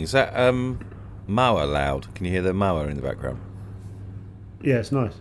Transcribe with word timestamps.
Morning. 0.00 0.04
Is 0.04 0.12
that 0.12 0.34
um, 0.34 0.80
mower 1.26 1.66
loud? 1.66 2.14
Can 2.14 2.24
you 2.24 2.32
hear 2.32 2.40
the 2.40 2.54
mower 2.54 2.88
in 2.88 2.96
the 2.96 3.02
background? 3.02 3.38
Yeah, 4.62 4.76
it's 4.76 4.92
nice. 4.92 5.12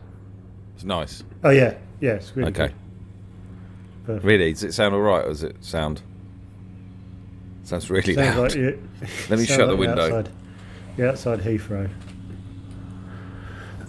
It's 0.76 0.86
nice. 0.86 1.24
Oh 1.44 1.50
yeah, 1.50 1.76
yeah, 2.00 2.12
it's 2.14 2.34
really 2.36 2.50
okay. 2.52 2.68
good. 2.68 2.76
Perfect. 4.06 4.26
Really? 4.26 4.54
Does 4.54 4.64
it 4.64 4.74
sound 4.74 4.96
all 4.96 5.02
right, 5.02 5.26
or 5.26 5.30
does 5.30 5.44
it 5.44 5.58
sound? 5.60 6.02
Sounds 7.64 7.90
really 7.90 8.14
Sounds 8.14 8.38
loud. 8.38 8.44
like 8.44 8.56
you, 8.56 8.90
Let 9.30 9.40
me 9.40 9.46
shut 9.46 9.58
the 9.58 9.66
like 9.66 9.68
you're 9.68 9.78
window. 9.78 10.18
Outside, 10.20 10.30
you're 10.98 11.10
outside 11.10 11.40
Heathrow. 11.42 11.90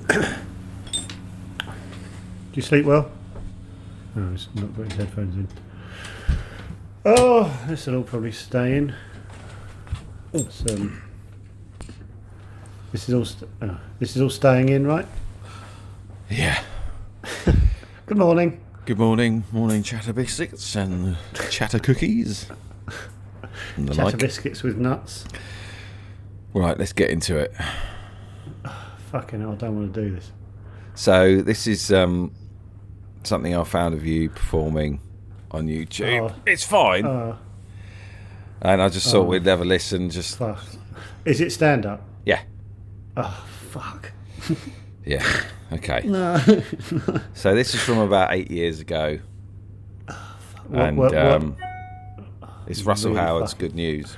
Do 0.09 0.17
you 2.55 2.63
sleep 2.63 2.85
well? 2.85 3.13
No, 4.17 4.33
he's 4.33 4.49
not 4.55 4.77
got 4.77 4.87
his 4.87 4.95
headphones 4.95 5.37
in. 5.37 5.49
Oh, 7.05 7.65
this 7.69 7.87
will 7.87 7.99
all 7.99 8.03
probably 8.03 8.33
stay 8.33 8.77
in. 8.77 8.93
It's, 10.33 10.65
um, 10.71 11.03
this 12.93 13.09
is 13.09 13.15
all. 13.15 13.25
St- 13.25 13.51
oh, 13.63 13.79
this 13.99 14.15
is 14.17 14.23
all 14.23 14.31
staying 14.31 14.69
in, 14.69 14.87
right? 14.87 15.07
Yeah. 16.29 16.63
Good 18.07 18.19
morning. 18.19 18.61
Good 18.87 18.99
morning, 18.99 19.45
morning 19.53 19.83
chatter 19.83 20.13
biscuits 20.13 20.75
and 20.75 21.17
chatter 21.51 21.79
cookies. 21.79 22.47
And 23.77 23.89
the 23.89 23.95
Chatter 23.95 24.05
like. 24.11 24.19
biscuits 24.19 24.63
with 24.63 24.79
nuts. 24.79 25.25
Right, 26.55 26.79
let's 26.79 26.93
get 26.93 27.11
into 27.11 27.37
it. 27.37 27.53
Fucking 29.13 29.41
hell, 29.41 29.53
I 29.53 29.55
don't 29.57 29.77
want 29.77 29.95
to 29.95 30.03
do 30.03 30.15
this. 30.15 30.33
So 30.95 31.41
this 31.43 31.67
is 31.67 31.93
um, 31.93 32.33
something 33.25 33.55
I 33.55 33.63
found 33.65 33.95
of 33.95 34.05
you 34.07 34.31
performing 34.31 35.01
on 35.51 35.67
YouTube. 35.67 36.31
Oh. 36.31 36.35
It's 36.47 36.65
fine, 36.65 37.05
Oh, 37.05 37.37
and 38.63 38.81
I 38.83 38.89
just 38.89 39.11
thought 39.11 39.21
Oh. 39.21 39.25
we'd 39.25 39.45
never 39.45 39.65
listen. 39.65 40.11
Just 40.11 40.39
fuck. 40.39 40.63
Is 41.25 41.41
it 41.41 41.51
stand 41.51 41.87
up? 41.87 42.03
yeah, 42.25 42.41
Oh, 43.17 43.47
fuck. 43.71 44.13
yeah, 45.05 45.25
okay. 45.73 46.03
No. 46.05 46.41
So 47.35 47.55
this 47.55 47.75
is 47.75 47.81
from 47.81 47.99
about 47.99 48.33
eight 48.33 48.51
years 48.51 48.81
ago, 48.81 49.19
What- 50.07 50.81
and 50.81 50.97
what- 50.97 51.13
what- 51.13 51.27
um, 51.27 51.57
it's 52.67 52.83
Russell 52.83 53.11
Really 53.13 53.23
Howard's 53.23 53.53
fucking- 53.53 53.69
Good 53.69 53.75
News. 53.77 54.17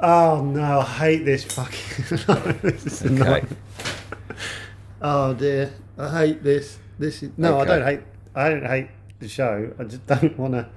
Oh 0.00 0.42
no, 0.44 0.80
I 0.80 0.84
hate 0.84 1.24
this 1.24 1.44
fucking. 1.44 2.58
this 2.62 3.02
is 3.02 3.20
Okay. 3.20 3.46
Oh 5.00 5.34
dear, 5.34 5.72
I 5.98 6.18
hate 6.18 6.42
this. 6.42 6.78
This 6.98 7.22
is 7.22 7.30
no, 7.36 7.60
Okay. 7.60 7.72
I 7.72 7.76
don't 7.76 7.86
hate. 7.86 8.00
I 8.34 8.48
don't 8.48 8.66
hate 8.66 8.88
the 9.20 9.28
show. 9.28 9.72
I 9.78 9.84
just 9.84 10.06
don't 10.06 10.36
want 10.38 10.54
to 10.54 10.68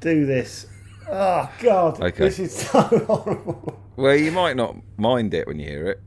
do 0.00 0.24
this. 0.26 0.66
Oh 1.10 1.50
god, 1.60 2.00
Okay. 2.02 2.24
this 2.24 2.38
is 2.38 2.54
so 2.54 2.80
horrible. 3.06 3.80
Well, 3.96 4.14
you 4.16 4.30
might 4.30 4.56
not 4.56 4.76
mind 4.96 5.32
it 5.34 5.46
when 5.46 5.58
you 5.58 5.66
hear 5.68 5.86
it. 5.88 6.02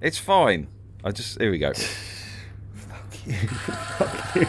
It's 0.00 0.18
fine. 0.18 0.66
I 1.04 1.12
just 1.12 1.40
here 1.40 1.50
we 1.50 1.58
go. 1.58 1.72
Fuck 2.74 3.26
you. 3.26 3.32
Fuck 3.98 4.36
you. 4.36 4.46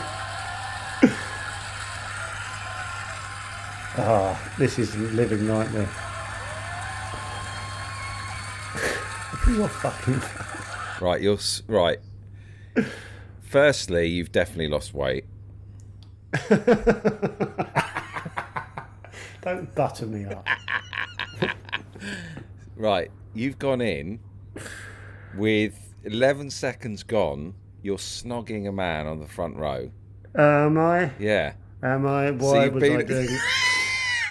Oh, 4.00 4.40
this 4.60 4.78
is 4.78 4.94
a 4.96 5.00
living 5.00 5.48
nightmare. 5.48 5.90
You're 9.48 9.68
fucking. 9.70 10.22
Right, 11.02 11.22
you're 11.22 11.36
s- 11.36 11.64
right. 11.68 11.98
Firstly, 13.42 14.08
you've 14.08 14.32
definitely 14.32 14.68
lost 14.68 14.94
weight. 14.94 15.26
Don't 19.48 19.74
butter 19.76 20.06
me 20.06 20.26
up. 20.26 20.46
Right, 22.76 23.10
you've 23.34 23.58
gone 23.58 23.82
in 23.82 24.20
with 25.36 25.96
11 26.04 26.52
seconds 26.52 27.02
gone. 27.02 27.56
You're 27.82 27.98
snogging 27.98 28.68
a 28.68 28.72
man 28.72 29.08
on 29.08 29.20
the 29.20 29.26
front 29.26 29.56
row. 29.56 29.90
Am 30.36 30.78
I? 30.78 31.12
Yeah. 31.18 31.54
Am 31.82 32.06
I? 32.06 32.30
Why 32.32 32.66
you've 32.66 32.74
was 32.76 32.84
I 32.84 33.02
doing 33.04 33.28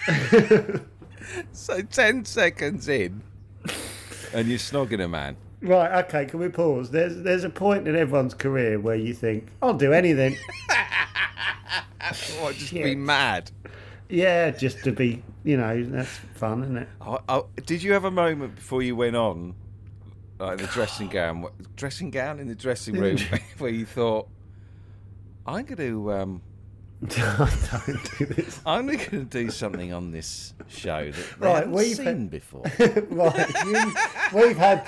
it? 0.07 0.81
So 1.51 1.81
10 1.81 2.23
seconds 2.23 2.87
in, 2.87 3.21
and 4.33 4.47
you're 4.47 4.59
snogging 4.59 5.03
a 5.03 5.09
man. 5.09 5.35
Right, 5.61 6.05
okay, 6.05 6.25
can 6.25 6.39
we 6.39 6.47
pause? 6.47 6.89
There's 6.91 7.21
there's 7.21 7.43
a 7.43 7.49
point 7.49 7.85
in 7.87 7.97
everyone's 7.97 8.33
career 8.33 8.79
where 8.79 8.95
you 8.95 9.13
think, 9.13 9.47
I'll 9.61 9.73
do 9.73 9.91
anything. 9.93 10.37
What, 12.39 12.55
just 12.55 12.73
be 12.73 12.95
mad? 12.95 13.51
Yeah, 14.09 14.51
just 14.51 14.83
to 14.83 14.91
be, 14.91 15.23
you 15.43 15.57
know, 15.57 15.83
that's 15.83 16.09
fun, 16.35 16.63
isn't 16.63 16.77
it? 16.77 17.65
Did 17.65 17.83
you 17.83 17.93
have 17.93 18.05
a 18.05 18.11
moment 18.11 18.55
before 18.55 18.81
you 18.81 18.95
went 18.95 19.15
on, 19.15 19.55
like 20.39 20.59
in 20.59 20.65
the 20.65 20.71
dressing 20.71 21.07
gown, 21.09 21.45
dressing 21.75 22.11
gown 22.11 22.39
in 22.39 22.47
the 22.47 22.55
dressing 22.55 22.95
room, 22.99 23.17
where 23.57 23.71
you 23.71 23.85
thought, 23.85 24.27
I'm 25.45 25.65
going 25.65 25.77
to, 25.77 26.13
um, 26.13 26.41
Don't 27.09 28.17
do 28.17 28.25
this. 28.25 28.59
I'm 28.65 28.87
going 28.87 28.97
to 28.99 29.23
do 29.25 29.51
something 29.51 29.93
on 29.93 30.09
this 30.11 30.55
show 30.67 31.11
that 31.11 31.39
they 31.39 31.45
Right, 31.47 31.55
haven't 31.57 31.71
we've- 31.71 31.93
seen 31.93 32.27
before. 32.27 32.63
right, 33.11 33.65
you, 33.65 33.93
we've 34.33 34.57
had 34.57 34.87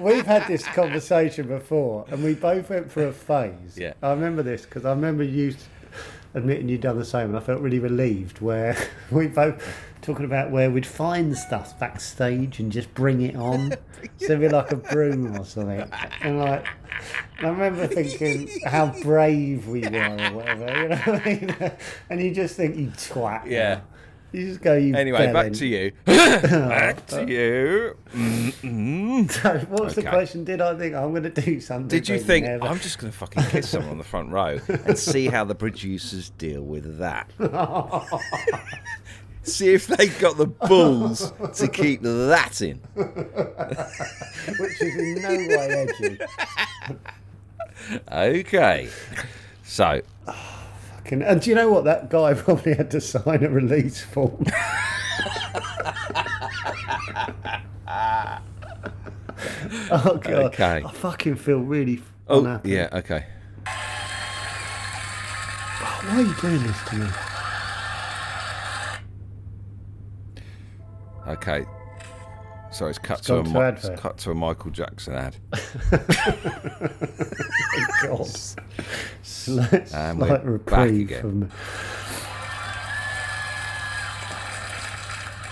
we've 0.00 0.26
had 0.26 0.48
this 0.48 0.64
conversation 0.64 1.46
before, 1.46 2.06
and 2.10 2.24
we 2.24 2.34
both 2.34 2.70
went 2.70 2.90
for 2.90 3.06
a 3.06 3.12
phase. 3.12 3.76
Yeah. 3.78 3.92
I 4.02 4.10
remember 4.10 4.42
this 4.42 4.62
because 4.62 4.84
I 4.84 4.90
remember 4.90 5.22
you 5.22 5.54
admitting 6.34 6.68
you'd 6.68 6.80
done 6.80 6.98
the 6.98 7.04
same, 7.04 7.28
and 7.28 7.36
I 7.36 7.40
felt 7.40 7.60
really 7.60 7.78
relieved. 7.78 8.40
Where 8.40 8.76
we 9.10 9.28
both 9.28 9.62
talking 10.02 10.24
about 10.24 10.50
where 10.50 10.70
we'd 10.70 10.86
find 10.86 11.36
stuff 11.36 11.78
backstage 11.78 12.60
and 12.60 12.70
just 12.70 12.92
bring 12.94 13.22
it 13.22 13.36
on, 13.36 13.70
so 14.18 14.24
it'd 14.24 14.40
be 14.40 14.48
like 14.48 14.72
a 14.72 14.76
broom 14.76 15.38
or 15.38 15.44
something, 15.44 15.88
and 16.22 16.38
like. 16.38 16.66
I 17.40 17.48
remember 17.48 17.88
thinking 17.88 18.48
how 18.66 18.86
brave 19.02 19.66
we 19.66 19.80
were, 19.80 20.16
or 20.16 20.32
whatever, 20.32 20.80
you 20.80 20.88
know 20.88 20.96
what 20.96 21.08
I 21.08 21.24
mean? 21.24 21.72
And 22.08 22.22
you 22.22 22.32
just 22.32 22.54
think 22.54 22.76
you 22.76 22.86
twat. 22.86 23.46
Yeah. 23.46 23.80
You 24.34 24.48
just 24.48 24.62
go, 24.62 24.74
you. 24.74 24.96
Anyway, 24.96 25.32
back 25.32 25.52
to 25.52 25.64
you. 25.64 25.92
back 26.06 27.06
to 27.06 27.24
you. 27.24 27.96
Mm-mm. 28.12 29.30
So 29.30 29.58
what 29.68 29.84
was 29.84 29.94
the 29.94 30.02
question? 30.02 30.42
Did 30.42 30.60
I 30.60 30.76
think 30.76 30.96
I'm 30.96 31.12
going 31.12 31.22
to 31.22 31.30
do 31.30 31.60
something? 31.60 31.86
Did 31.86 32.08
you 32.08 32.18
think 32.18 32.44
never? 32.44 32.66
I'm 32.66 32.80
just 32.80 32.98
going 32.98 33.12
to 33.12 33.16
fucking 33.16 33.44
kiss 33.44 33.70
someone 33.70 33.92
on 33.92 33.98
the 33.98 34.04
front 34.04 34.30
row 34.30 34.58
and 34.68 34.98
see 34.98 35.28
how 35.28 35.44
the 35.44 35.54
producers 35.54 36.30
deal 36.30 36.62
with 36.62 36.98
that? 36.98 37.30
see 39.44 39.72
if 39.72 39.86
they 39.86 40.08
got 40.08 40.36
the 40.36 40.46
balls 40.46 41.32
to 41.54 41.68
keep 41.68 42.02
that 42.02 42.60
in. 42.60 42.78
Which 44.58 44.82
is 44.82 44.96
in 44.96 45.22
no 45.22 45.28
way 45.56 45.88
edgy. 45.88 46.18
Okay. 48.10 48.88
So, 49.62 50.02
Fucking- 51.04 51.22
And 51.22 51.40
do 51.40 51.50
you 51.50 51.56
know 51.56 51.68
what? 51.70 51.84
That 51.84 52.08
guy 52.10 52.34
probably 52.34 52.74
had 52.74 52.90
to 52.92 53.00
sign 53.00 53.44
a 53.44 53.48
release 53.50 54.00
form. 54.00 54.44
Oh 59.90 60.18
god. 60.22 60.28
Okay. 60.46 60.82
I 60.84 60.90
fucking 60.92 61.36
feel 61.36 61.58
really 61.60 62.02
Oh, 62.28 62.40
unhappy. 62.40 62.70
yeah, 62.70 62.88
okay. 62.92 63.26
Why 66.04 66.16
are 66.16 66.22
you 66.22 66.34
doing 66.40 66.62
this 66.62 66.82
to 66.88 66.96
me? 66.96 67.06
Okay. 71.26 71.64
Sorry, 72.74 72.90
it's 72.90 72.98
cut 72.98 73.18
It's 73.18 73.26
to 73.28 73.38
a 73.38 73.44
to 73.44 73.58
advert. 73.60 73.92
it's 73.92 74.00
cut 74.00 74.18
to 74.18 74.30
a 74.32 74.34
Michael 74.34 74.70
Jackson 74.72 75.14
ad. 75.14 75.36
God. 78.02 78.28
Slight, 79.22 79.92
And 79.94 80.18
we're 80.20 80.26
slight 80.28 80.66
back 80.66 80.88
again. 80.90 81.20
from. 81.20 81.50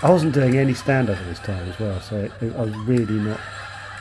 I 0.01 0.09
wasn't 0.11 0.33
doing 0.33 0.57
any 0.57 0.73
stand 0.73 1.09
up 1.09 1.17
at 1.17 1.25
this 1.27 1.39
time 1.39 1.69
as 1.69 1.79
well, 1.79 2.01
so 2.01 2.17
it, 2.17 2.31
I 2.41 2.61
was 2.61 2.75
really 2.79 3.13
not 3.13 3.39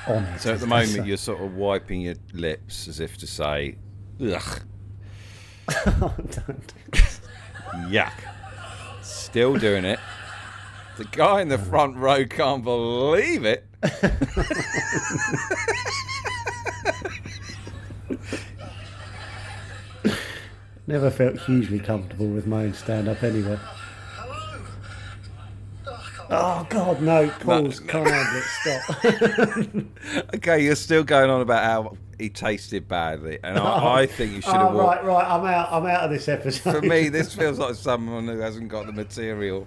on 0.08 0.24
it. 0.24 0.40
So 0.40 0.54
at 0.54 0.58
the 0.60 0.66
moment, 0.66 1.06
you're 1.06 1.16
sort 1.16 1.40
of 1.40 1.54
wiping 1.54 2.00
your 2.00 2.16
lips 2.32 2.88
as 2.88 2.98
if 2.98 3.16
to 3.18 3.26
say, 3.28 3.76
ugh, 4.20 4.60
Oh, 5.86 6.12
don't 6.18 6.74
yuck. 7.88 8.12
Still 9.02 9.54
doing 9.56 9.84
it. 9.84 10.00
The 10.96 11.04
guy 11.10 11.40
in 11.40 11.48
the 11.48 11.58
front 11.58 11.96
row 11.96 12.24
can't 12.26 12.62
believe 12.62 13.44
it. 13.44 13.66
Never 20.86 21.10
felt 21.10 21.38
hugely 21.38 21.78
comfortable 21.78 22.26
with 22.26 22.46
my 22.46 22.64
own 22.64 22.74
stand 22.74 23.08
up 23.08 23.22
anyway. 23.22 23.58
Oh 26.34 26.66
God, 26.70 27.02
no! 27.02 27.28
Pause. 27.28 27.80
no. 27.82 27.86
Can't 27.86 28.08
handle 28.08 28.40
it. 28.40 28.44
Stop. 28.62 30.34
Okay, 30.34 30.64
you're 30.64 30.74
still 30.74 31.04
going 31.04 31.28
on 31.28 31.42
about 31.42 31.62
how 31.62 31.96
he 32.18 32.30
tasted 32.30 32.88
badly, 32.88 33.38
and 33.44 33.58
I, 33.58 33.94
I 34.02 34.06
think 34.06 34.32
you 34.32 34.40
should 34.40 34.54
oh, 34.54 34.58
have 34.58 34.74
oh, 34.74 34.76
walked. 34.76 35.04
right, 35.04 35.14
right. 35.14 35.30
I'm 35.30 35.44
out. 35.44 35.68
I'm 35.70 35.86
out 35.86 36.04
of 36.04 36.10
this 36.10 36.28
episode. 36.28 36.72
For 36.72 36.80
me, 36.80 37.10
this 37.10 37.34
feels 37.36 37.58
like 37.58 37.74
someone 37.74 38.26
who 38.26 38.38
hasn't 38.38 38.68
got 38.68 38.86
the 38.86 38.92
material. 38.92 39.66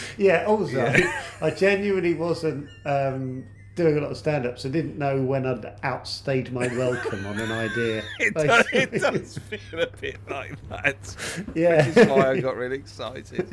Yeah, 0.18 0.44
also, 0.46 0.72
Yeah. 0.76 1.22
I 1.40 1.50
genuinely 1.50 2.14
wasn't 2.14 2.68
um, 2.84 3.44
doing 3.74 3.96
a 3.98 4.00
lot 4.00 4.10
of 4.10 4.16
stand 4.16 4.46
ups. 4.46 4.64
I 4.66 4.68
didn't 4.68 4.98
know 4.98 5.22
when 5.22 5.46
I'd 5.46 5.64
outstayed 5.82 6.52
my 6.52 6.68
welcome 6.76 7.26
on 7.26 7.38
an 7.40 7.50
idea. 7.52 8.02
It 8.20 8.34
does, 8.34 8.66
it 8.72 8.92
does 9.00 9.38
feel 9.38 9.80
a 9.80 9.86
bit 9.96 10.18
like 10.28 10.56
that. 10.68 11.16
Yeah. 11.54 11.86
Which 11.86 11.96
is 11.96 12.06
why 12.08 12.30
I 12.30 12.40
got 12.40 12.56
really 12.56 12.76
excited. 12.76 13.46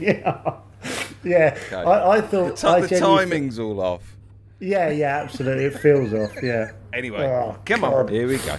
yeah. 0.00 0.56
Yeah. 1.24 1.58
Okay. 1.66 1.76
I, 1.76 2.10
I 2.16 2.20
thought. 2.20 2.56
The, 2.56 2.68
I 2.68 2.80
the 2.80 2.98
timing's 2.98 3.58
all 3.58 3.80
off. 3.80 4.16
Yeah, 4.60 4.90
yeah, 4.90 5.22
absolutely. 5.24 5.64
It 5.64 5.78
feels 5.80 6.14
off, 6.14 6.40
yeah. 6.40 6.70
Anyway, 6.92 7.24
Oh, 7.24 7.56
come 7.64 7.82
on, 7.82 8.06
here 8.06 8.28
we 8.28 8.36
go. 8.38 8.56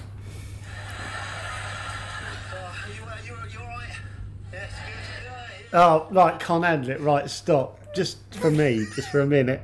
Oh, 5.74 6.08
right, 6.12 6.40
can't 6.40 6.64
handle 6.64 6.92
it. 6.92 7.00
Right, 7.02 7.30
stop. 7.30 7.80
Just 7.96 8.18
for 8.36 8.52
me, 8.52 8.86
just 8.96 9.10
for 9.10 9.22
a 9.22 9.26
minute. 9.26 9.62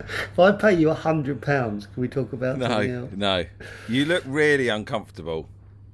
If 0.00 0.38
I 0.38 0.52
pay 0.52 0.72
you 0.74 0.88
a 0.90 0.94
hundred 0.94 1.42
pounds, 1.42 1.86
can 1.86 2.00
we 2.00 2.08
talk 2.08 2.32
about 2.32 2.58
something 2.58 2.90
No, 2.92 3.00
else? 3.02 3.10
no. 3.14 3.44
You 3.88 4.06
look 4.06 4.22
really 4.26 4.68
uncomfortable. 4.68 5.48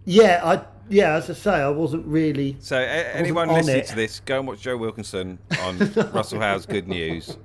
Yeah, 0.05 0.41
I 0.45 0.63
yeah, 0.89 1.15
as 1.15 1.31
I 1.31 1.33
say, 1.33 1.51
I 1.55 1.71
wasn't 1.71 2.05
really 2.07 2.57
So, 2.61 2.77
a- 2.79 2.83
anyone 3.17 3.49
listening 3.49 3.79
it. 3.79 3.87
to 3.87 3.97
this, 3.97 4.21
go 4.21 4.39
and 4.39 4.47
watch 4.47 4.61
Joe 4.61 4.77
Wilkinson 4.77 5.39
on 5.63 5.79
Russell 6.13 6.41
Howard's 6.41 6.67
Good 6.67 6.87
News. 6.87 7.37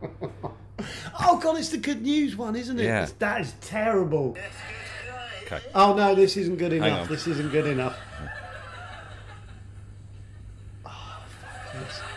Oh 1.19 1.39
god, 1.42 1.57
it's 1.57 1.69
the 1.69 1.77
good 1.77 2.01
news 2.04 2.36
one, 2.36 2.56
isn't 2.56 2.77
it? 2.80 2.83
Yeah. 2.83 3.04
It's- 3.04 3.13
That 3.19 3.42
is 3.42 3.54
terrible. 3.62 4.33
yes, 4.36 4.51
good. 4.51 5.07
Yeah, 5.51 5.57
Okay. 5.57 5.65
Oh 5.74 5.95
no, 5.95 6.13
this 6.15 6.38
isn't 6.38 6.57
good 6.57 6.74
enough. 6.74 7.07
This 7.07 7.25
isn't 7.27 7.51
good 7.51 7.65
enough. 7.68 7.98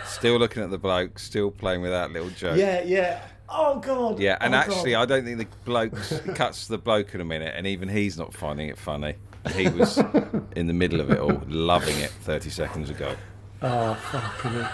Still 0.07 0.39
looking 0.39 0.63
at 0.63 0.71
the 0.71 0.79
bloke, 0.79 1.19
still 1.19 1.51
playing 1.51 1.83
with 1.83 1.91
that 1.91 2.13
little 2.13 2.31
joke. 2.31 2.57
Yeah, 2.57 2.83
yeah. 2.83 3.23
Oh 3.49 3.79
god. 3.81 4.19
Yeah, 4.19 4.39
and 4.41 4.55
Oh, 4.55 4.59
actually, 4.59 4.93
God. 4.93 5.03
I 5.03 5.07
don't 5.07 5.25
think 5.25 5.39
the 5.39 5.47
bloke 5.65 5.95
cuts 6.35 6.67
the 6.69 6.79
bloke 6.79 7.15
in 7.15 7.21
a 7.21 7.25
minute, 7.25 7.55
and 7.57 7.67
even 7.67 7.89
he's 7.89 8.17
not 8.17 8.33
finding 8.33 8.69
it 8.69 8.79
funny. 8.79 9.15
He 9.55 9.69
was 9.69 9.99
in 10.57 10.67
the 10.67 10.73
middle 10.73 11.01
of 11.01 11.11
it 11.11 11.19
all, 11.19 11.43
loving 11.49 11.99
it 11.99 12.11
30 12.11 12.51
seconds 12.51 12.91
ago. 12.91 13.15
Oh 13.63 13.95
fucking 13.95 14.51
hell. 14.51 14.71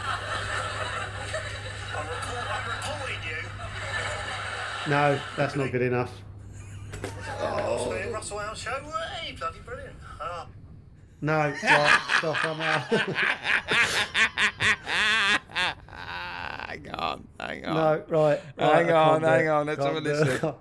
I'm, 1.96 2.06
reporting 2.68 3.16
you. 3.26 4.90
No, 4.90 5.18
that's 5.36 5.56
not 5.56 5.72
good 5.72 5.82
enough. 5.82 6.12
Oh. 7.40 7.94
Russell 8.12 8.38
Howard's 8.38 8.60
show. 8.60 8.70
Hey, 9.20 9.32
bloody 9.32 9.58
brilliant. 9.64 9.94
No, 11.20 11.36
right, 11.36 11.56
stop, 12.18 12.44
I'm 12.44 12.60
out. 12.60 12.92
hang 17.38 17.64
on, 17.64 17.64
hang 17.64 17.66
on. 17.66 17.74
No, 17.74 18.04
right. 18.08 18.08
right, 18.08 18.40
Hang 18.58 18.90
I 18.90 18.92
on, 18.92 19.10
can't 19.10 19.22
do 19.22 19.26
hang 19.28 19.44
it. 19.44 19.48
on, 19.48 19.66
let's 19.66 19.84
have 19.84 19.96
a 19.96 20.00
do 20.00 20.10
it. 20.10 20.26
listen. 20.28 20.54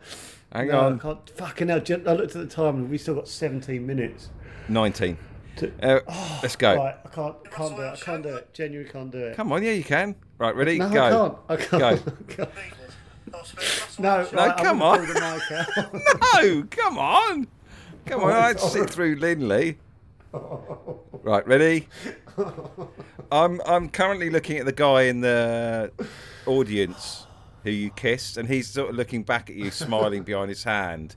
Hang 0.53 0.67
no, 0.69 0.79
on. 0.79 0.93
I 0.95 0.97
can't. 0.99 1.29
Fucking 1.31 1.67
hell. 1.67 1.77
I 1.89 2.13
looked 2.13 2.35
at 2.35 2.41
the 2.41 2.47
time 2.47 2.75
and 2.75 2.89
we 2.89 2.97
still 2.97 3.15
got 3.15 3.27
17 3.27 3.85
minutes. 3.85 4.29
19. 4.69 5.17
To, 5.57 5.71
Uh, 5.81 5.99
let's 6.43 6.55
go. 6.55 6.75
Right, 6.75 6.95
I 7.03 7.09
can't, 7.09 7.51
can't 7.51 7.75
do 7.75 7.81
it. 7.81 7.87
I 7.89 7.95
can't 7.95 8.23
do 8.23 8.35
it. 8.35 8.53
Genuinely 8.53 8.91
can't 8.91 9.11
do 9.11 9.17
it. 9.17 9.35
Come 9.35 9.51
on, 9.51 9.63
yeah, 9.63 9.71
you 9.71 9.83
can. 9.83 10.15
Right, 10.37 10.55
ready? 10.55 10.77
no, 10.77 10.89
go. 10.89 11.39
I 11.49 11.55
can't. 11.55 11.73
I 11.73 11.77
can't. 11.79 11.83
I 12.29 12.33
can't. 12.33 12.55
business. 12.55 12.95
I'll 13.33 13.43
spare 13.43 13.65
Russell 13.65 14.03
No, 14.03 14.09
House. 14.09 14.31
No, 14.31 14.37
right, 14.45 14.57
come 14.57 14.81
on. 14.81 14.97
pull 15.05 15.13
the 15.13 15.13
mic 15.19 15.51
out. 15.51 15.93
No, 16.43 16.63
come 16.69 16.97
on. 16.99 17.47
Come 18.05 18.21
on, 18.23 18.31
Oh, 18.31 18.35
I'd 18.39 18.59
sorry. 18.59 18.71
sit 18.81 18.89
through 18.89 19.15
Linley. 19.15 19.77
Right, 21.23 21.45
ready? 21.47 21.87
I'm 23.31 23.59
I'm 23.65 23.89
currently 23.89 24.29
looking 24.29 24.57
at 24.57 24.65
the 24.65 24.71
guy 24.71 25.03
in 25.03 25.21
the 25.21 25.91
audience 26.47 27.27
who 27.63 27.71
you 27.71 27.89
kissed, 27.91 28.37
and 28.37 28.47
he's 28.47 28.67
sort 28.69 28.89
of 28.89 28.95
looking 28.95 29.23
back 29.23 29.49
at 29.49 29.55
you, 29.55 29.71
smiling 29.71 30.23
behind 30.23 30.49
his 30.49 30.63
hand. 30.63 31.15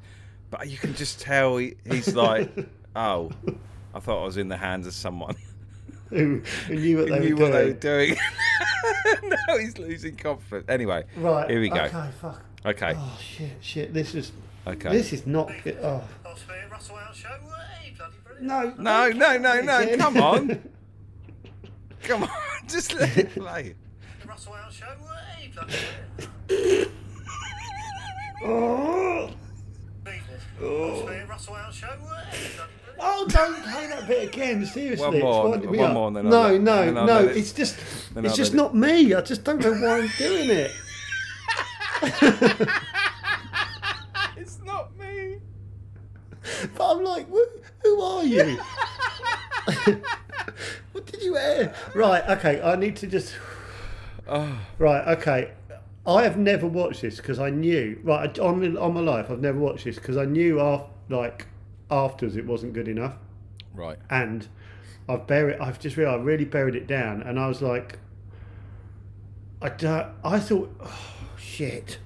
But 0.50 0.68
you 0.68 0.76
can 0.76 0.94
just 0.94 1.20
tell 1.20 1.56
he, 1.58 1.76
he's 1.88 2.14
like, 2.14 2.50
"Oh, 2.96 3.30
I 3.94 4.00
thought 4.00 4.22
I 4.22 4.24
was 4.24 4.36
in 4.36 4.48
the 4.48 4.56
hands 4.56 4.86
of 4.86 4.92
someone 4.94 5.36
who, 6.08 6.42
who 6.66 6.74
knew 6.74 6.98
what 6.98 7.08
who 7.08 7.14
they 7.14 7.20
knew 7.20 7.36
were 7.36 7.42
what 7.44 7.52
they 7.52 7.64
were 7.66 7.72
doing. 7.72 8.14
doing." 9.20 9.30
now 9.48 9.58
he's 9.58 9.78
losing 9.78 10.16
confidence. 10.16 10.66
Anyway, 10.68 11.04
Right. 11.16 11.48
here 11.50 11.60
we 11.60 11.68
go. 11.68 11.82
Okay, 11.84 12.10
fuck. 12.20 12.42
Okay, 12.66 12.94
Oh 12.96 13.18
shit, 13.20 13.52
shit. 13.60 13.94
This 13.94 14.14
is. 14.14 14.32
okay. 14.66 14.90
This 14.90 15.12
is 15.12 15.26
not 15.26 15.50
good. 15.64 15.78
Oh. 15.82 16.02
Russell 16.70 16.96
show. 17.14 17.28
Bloody 17.96 18.14
brilliant. 18.24 18.78
No. 18.78 19.08
No, 19.08 19.08
no, 19.10 19.38
no, 19.38 19.60
no. 19.60 19.96
Come 19.96 20.16
on, 20.16 20.62
come 22.02 22.22
on. 22.24 22.28
Just 22.66 22.94
let 22.94 23.16
it 23.16 23.30
play. 23.34 23.74
Russell 24.30 24.52
Howard's 24.52 24.76
show. 24.76 24.86
Hey, 25.36 25.50
bloody 25.52 25.74
oh. 28.44 29.30
I'll 30.62 31.26
Russell 31.26 31.54
Howard's 31.54 31.76
show. 31.76 31.88
Hey, 31.88 32.50
bloody. 32.54 32.70
Oh, 33.00 33.26
don't 33.28 33.60
play 33.64 33.88
that 33.88 34.06
bit 34.06 34.28
again. 34.28 34.64
Seriously, 34.64 35.04
One 35.04 35.18
more, 35.18 35.48
winding 35.48 35.70
me 35.72 35.78
one 35.78 35.88
up. 35.88 35.94
more 35.94 36.06
and 36.08 36.16
then 36.16 36.26
I'll 36.26 36.58
no, 36.60 36.84
then 36.84 36.94
no. 36.94 37.24
It. 37.26 37.38
It's 37.38 37.52
just, 37.52 37.76
then 38.14 38.24
it's 38.24 38.36
just 38.36 38.52
it. 38.52 38.56
not 38.56 38.72
me. 38.76 39.14
I 39.14 39.20
just 39.20 39.42
don't 39.42 39.60
know 39.60 39.72
why 39.72 39.98
I'm 39.98 40.10
doing 40.16 40.50
it. 40.50 40.70
It's 44.36 44.58
not 44.64 44.96
me. 44.96 45.38
But 46.76 46.92
I'm 46.92 47.04
like, 47.04 47.28
who, 47.28 47.44
who 47.82 48.00
are 48.00 48.24
you? 48.24 48.58
what 50.92 51.06
did 51.06 51.20
you 51.20 51.36
air? 51.36 51.74
Right, 51.94 52.24
okay. 52.28 52.62
I 52.62 52.76
need 52.76 52.94
to 52.96 53.08
just. 53.08 53.34
Oh, 54.30 54.58
Right, 54.78 55.06
okay. 55.18 55.52
I 56.06 56.22
have 56.22 56.38
never 56.38 56.66
watched 56.66 57.02
this 57.02 57.16
because 57.18 57.38
I 57.38 57.50
knew. 57.50 57.98
Right, 58.02 58.36
on 58.38 58.76
on 58.78 58.94
my 58.94 59.00
life, 59.00 59.30
I've 59.30 59.40
never 59.40 59.58
watched 59.58 59.84
this 59.84 59.96
because 59.96 60.16
I 60.16 60.24
knew 60.24 60.58
after, 60.60 60.88
like, 61.10 61.46
afterwards 61.90 62.36
it 62.36 62.46
wasn't 62.46 62.72
good 62.72 62.88
enough. 62.88 63.16
right. 63.74 63.98
and 64.08 64.48
I've 65.08 65.26
buried. 65.26 65.58
I've 65.60 65.78
just 65.80 65.96
realised 65.96 66.20
I 66.20 66.24
really 66.24 66.44
buried 66.46 66.74
it 66.76 66.86
down, 66.86 67.20
and 67.22 67.38
I 67.38 67.48
was 67.48 67.60
like, 67.60 67.98
I 69.60 69.68
don't, 69.68 70.08
I 70.24 70.38
thought, 70.40 70.74
oh 70.80 71.28
shit. 71.36 71.98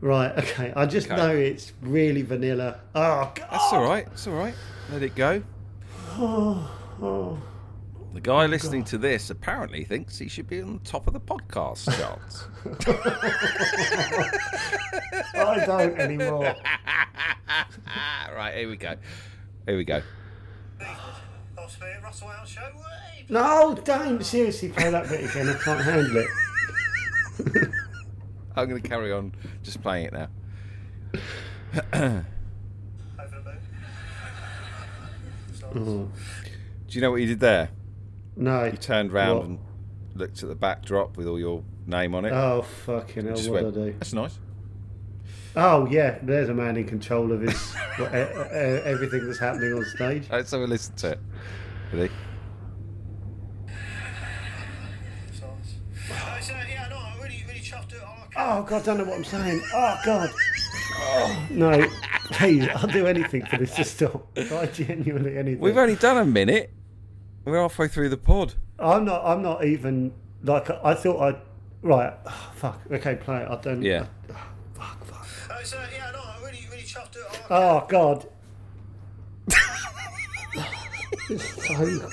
Right, 0.00 0.36
okay. 0.38 0.72
I 0.74 0.86
just 0.86 1.06
Okay. 1.08 1.16
know 1.16 1.30
it's 1.36 1.72
really 1.80 2.22
vanilla. 2.22 2.80
Oh, 2.94 3.30
God. 3.34 3.46
That's 3.50 3.72
all 3.72 3.84
right. 3.84 4.06
It's 4.10 4.26
all 4.26 4.34
right. 4.34 4.54
Let 4.90 5.02
it 5.02 5.14
go. 5.14 5.42
Oh, 6.14 6.70
oh. 7.00 7.38
The 8.14 8.20
guy 8.20 8.44
listening 8.46 8.84
to 8.84 8.98
this 8.98 9.30
apparently 9.30 9.84
thinks 9.84 10.18
he 10.18 10.28
should 10.28 10.46
be 10.46 10.60
on 10.60 10.74
the 10.74 10.78
top 10.80 11.06
of 11.06 11.14
the 11.14 11.20
podcast 11.20 11.86
charts. 11.96 12.44
I 15.34 15.64
don't 15.64 15.98
anymore. 15.98 16.44
right, 18.34 18.54
here 18.54 18.68
we 18.68 18.76
go. 18.76 18.96
Here 19.66 19.76
we 19.78 19.84
go. 19.84 20.02
Business. 20.78 20.98
I'll 21.58 21.68
spare 21.68 22.00
Russell 22.02 22.28
Howard's 22.28 22.50
show. 22.50 22.60
Hey, 22.60 23.24
No, 23.30 23.74
don't 23.82 24.22
seriously 24.24 24.68
play 24.68 24.90
that 24.90 25.08
bit 25.08 25.30
again. 25.30 25.48
I 25.48 25.54
can't 25.54 25.80
handle 25.80 26.16
it. 26.18 26.28
I'm 28.56 28.68
going 28.68 28.82
to 28.82 28.86
carry 28.88 29.10
on 29.10 29.32
just 29.62 29.80
playing 29.80 30.04
it 30.06 30.12
now. 30.12 30.28
Over 31.94 31.94
the 31.94 32.24
moon. 33.42 33.56
It's 35.48 35.62
nice. 35.62 35.72
Oh, 35.74 36.10
Do 36.88 36.90
you 36.90 37.00
know 37.00 37.10
what 37.10 37.22
you 37.22 37.26
did 37.28 37.40
there? 37.40 37.70
No. 38.36 38.64
You 38.64 38.72
turned 38.76 39.12
round 39.12 39.38
What? 39.38 39.46
and 39.48 39.58
looked 40.14 40.42
at 40.42 40.48
the 40.48 40.54
backdrop 40.54 41.16
with 41.16 41.26
all 41.26 41.38
your 41.38 41.62
name 41.86 42.14
on 42.14 42.24
it. 42.24 42.32
Oh 42.32 42.62
fucking 42.62 43.26
hell! 43.26 43.34
What 43.36 43.50
went, 43.62 43.74
did 43.74 43.82
I 43.82 43.86
do? 43.86 43.92
That's 43.98 44.12
nice. 44.12 44.38
Oh 45.54 45.86
yeah, 45.86 46.18
there's 46.22 46.48
a 46.48 46.54
man 46.54 46.76
in 46.76 46.84
control 46.86 47.30
of 47.32 47.40
his 47.42 47.74
what, 47.98 48.12
e- 48.14 48.16
e- 48.16 48.82
everything 48.84 49.26
that's 49.26 49.38
happening 49.38 49.72
on 49.74 49.84
stage. 49.84 50.24
Let's 50.30 50.50
have 50.50 50.60
a 50.62 50.66
listen 50.66 50.94
to 50.96 51.10
it. 51.12 51.18
Ready? 51.92 52.10
It's 55.28 55.40
nice. 55.42 56.48
Yeah, 56.50 56.88
no, 56.90 56.98
I'm 56.98 57.20
really, 57.20 57.44
really 57.46 57.60
chuffed 57.60 57.92
it. 57.92 58.00
I 58.02 58.08
like 58.20 58.28
it. 58.30 58.36
Oh 58.36 58.62
god, 58.62 58.82
I 58.82 58.84
don't 58.84 58.98
know 58.98 59.04
what 59.04 59.16
I'm 59.16 59.24
saying. 59.24 59.62
Oh 59.74 59.98
god. 60.04 60.30
Oh, 61.04 61.46
no, 61.50 61.86
please, 62.30 62.68
I'll 62.76 62.86
do 62.86 63.06
anything 63.06 63.44
for 63.46 63.56
this 63.58 63.74
to 63.76 63.84
stop. 63.84 64.26
I 64.36 64.66
genuinely 64.66 65.36
anything. 65.36 65.60
We've 65.60 65.76
only 65.76 65.96
done 65.96 66.16
a 66.18 66.24
minute. 66.24 66.70
We're 67.44 67.60
halfway 67.60 67.88
through 67.88 68.08
the 68.10 68.16
pod. 68.16 68.54
I'm 68.78 69.04
not. 69.04 69.24
I'm 69.24 69.42
not 69.42 69.64
even 69.64 70.12
like 70.44 70.70
I 70.70 70.94
thought. 70.94 71.20
I 71.34 71.38
right. 71.82 72.14
Oh, 72.26 72.52
fuck. 72.56 72.80
Okay, 72.90 73.16
play 73.16 73.42
it. 73.42 73.48
I 73.50 73.56
don't. 73.60 73.82
Yeah. 73.82 74.06
oh, 74.30 74.34
fuck. 74.74 75.04
Fuck. 75.04 75.26
Uh, 75.50 75.62
so, 75.64 75.78
yeah, 75.94 76.10
no, 76.12 76.20
I'm 76.24 76.42
really, 76.42 76.66
really 76.70 76.82
chuffed 76.82 77.16
it. 77.16 77.22
I 77.28 77.32
like 77.32 77.40
it. 77.40 77.46
Oh 77.50 77.86
god. 77.88 78.26
So- 81.28 81.74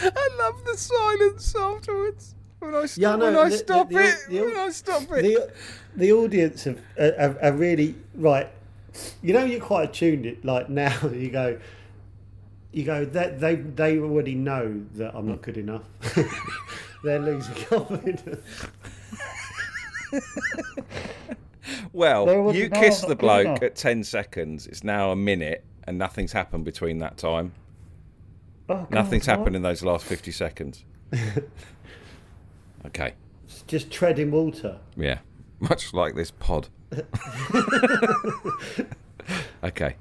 I 0.00 0.28
love 0.38 0.64
the 0.64 0.76
silence 0.76 1.54
afterwards. 1.56 2.34
When 2.60 2.74
I, 2.74 2.86
st- 2.86 3.02
Yeah, 3.02 3.12
I 3.12 3.16
know, 3.16 3.24
when 3.26 3.36
I 3.36 3.44
the- 3.44 3.50
the- 3.50 3.56
stop 3.58 3.90
the- 3.90 3.98
it. 4.08 4.16
the- 4.28 4.40
when 4.40 4.56
I 4.56 4.70
stop 4.70 5.02
it. 5.02 5.08
the 5.22 5.52
the 5.96 6.12
audience 6.12 6.64
have, 6.64 6.80
uh, 6.98 7.10
have, 7.18 7.40
have 7.40 7.60
really 7.60 7.94
right. 8.14 8.48
You 9.22 9.32
know, 9.34 9.44
you're 9.44 9.60
quite 9.60 9.90
attuned. 9.90 10.24
It 10.26 10.44
like 10.44 10.68
now 10.70 10.96
you 11.12 11.30
go. 11.30 11.58
You 12.72 12.84
go. 12.84 13.04
That 13.04 13.40
they 13.40 13.56
they 13.56 13.98
already 13.98 14.34
know 14.34 14.82
that 14.94 15.14
I'm 15.14 15.26
not 15.28 15.42
good 15.42 15.56
enough. 15.56 15.82
They're 17.04 17.18
losing 17.20 17.54
confidence. 17.66 18.66
well, 21.92 22.54
you 22.54 22.68
no- 22.68 22.80
kissed 22.80 23.06
the 23.08 23.16
bloke 23.16 23.46
enough. 23.46 23.62
at 23.62 23.76
10 23.76 24.04
seconds. 24.04 24.66
It's 24.66 24.82
now 24.84 25.10
a 25.12 25.16
minute, 25.16 25.64
and 25.86 25.96
nothing's 25.98 26.32
happened 26.32 26.64
between 26.64 26.98
that 26.98 27.16
time. 27.16 27.52
Oh, 28.68 28.74
God, 28.76 28.90
Nothing's 28.90 29.26
what? 29.26 29.38
happened 29.38 29.56
in 29.56 29.62
those 29.62 29.82
last 29.82 30.04
50 30.04 30.30
seconds. 30.30 30.84
okay. 32.86 33.14
It's 33.44 33.62
just 33.62 33.90
treading 33.90 34.30
water. 34.30 34.78
Yeah. 34.96 35.18
Much 35.60 35.94
like 35.94 36.14
this 36.14 36.30
pod. 36.30 36.68
okay. 39.64 39.96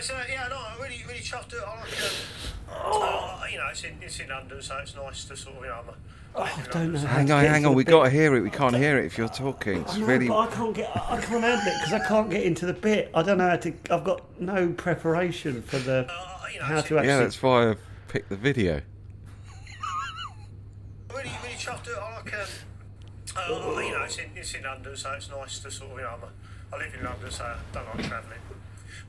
It's. 0.00 0.08
Uh, 0.08 0.24
yeah, 0.30 0.48
no, 0.48 0.56
I'm 0.56 0.80
really, 0.80 1.02
really 1.06 1.20
chuffed 1.20 1.48
to 1.48 1.56
it. 1.56 1.62
I 1.62 1.80
like 1.80 1.92
it. 1.92 2.26
Uh, 2.72 3.44
you 3.52 3.58
know, 3.58 3.66
it's 3.70 3.84
in, 3.84 3.98
it's 4.00 4.18
in 4.18 4.30
London, 4.30 4.62
so 4.62 4.78
it's 4.78 4.96
nice 4.96 5.24
to 5.26 5.36
sort 5.36 5.56
of, 5.56 5.62
you 5.62 5.68
know, 5.68 5.74
I'm 5.74 5.88
a, 5.90 6.40
I 6.40 6.56
live 6.56 6.68
I 6.68 6.72
don't 6.72 6.92
know. 6.94 6.98
Hang 7.00 7.30
on, 7.30 7.44
hang 7.44 7.66
on. 7.66 7.74
we 7.74 7.84
bit. 7.84 7.90
got 7.90 8.04
to 8.04 8.10
hear 8.10 8.34
it. 8.34 8.40
We 8.40 8.48
can't 8.48 8.74
hear 8.74 8.98
it 8.98 9.04
if 9.04 9.18
you're 9.18 9.28
talking. 9.28 9.82
It's 9.82 9.96
I 9.96 9.98
know, 9.98 10.06
really. 10.06 10.28
but 10.28 10.38
I 10.38 10.46
can't 10.46 10.74
get. 10.74 10.96
I 10.96 11.20
can't 11.20 11.44
handle 11.44 11.66
it 11.66 11.74
because 11.80 11.92
I 11.92 12.08
can't 12.08 12.30
get 12.30 12.44
into 12.44 12.64
the 12.64 12.72
bit. 12.72 13.10
I 13.12 13.22
don't 13.22 13.36
know 13.36 13.50
how 13.50 13.56
to. 13.56 13.74
I've 13.90 14.04
got 14.04 14.40
no 14.40 14.72
preparation 14.72 15.60
for 15.60 15.78
the 15.78 16.06
Uh, 16.08 16.46
you 16.50 16.60
know, 16.60 16.64
how 16.64 16.80
to 16.80 16.96
in- 16.96 17.04
Yeah, 17.04 17.18
that's 17.18 17.42
why 17.42 17.72
I 17.72 17.76
picked 18.08 18.30
the 18.30 18.36
video. 18.36 18.80
really, 21.10 21.30
really 21.42 21.56
chuffed 21.58 21.82
to 21.82 21.90
it. 21.90 21.98
I 21.98 22.16
like 22.16 22.32
it. 22.32 22.50
Uh, 23.36 23.80
you 23.80 23.92
know, 23.92 24.04
it's 24.04 24.16
in, 24.16 24.30
it's 24.34 24.54
in 24.54 24.62
London, 24.62 24.96
so 24.96 25.12
it's 25.12 25.28
nice 25.28 25.58
to 25.58 25.70
sort 25.70 25.90
of, 25.90 25.96
you 25.98 26.04
know, 26.04 26.10
I'm 26.10 26.22
a, 26.22 26.76
I 26.76 26.78
live 26.78 26.94
in 26.94 27.04
London, 27.04 27.30
so 27.30 27.44
I 27.44 27.56
don't 27.74 27.86
like 27.96 28.08
travelling. 28.08 28.38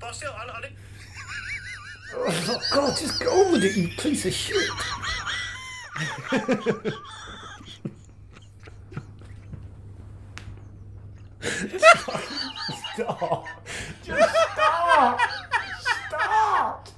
But 0.01 0.09
I 0.09 0.11
still, 0.13 0.33
I, 0.33 0.43
I 0.43 0.61
live, 0.61 0.71
Oh 2.13 2.59
God, 2.73 2.97
just 2.97 3.19
go 3.21 3.45
on 3.45 3.51
with 3.53 3.63
it, 3.63 3.77
you 3.77 3.87
piece 3.87 4.25
of 4.25 4.33
shit. 4.33 4.69
stop. 12.93 13.47
Just 14.03 14.35
stop. 14.35 15.19
Stop. 16.07 16.89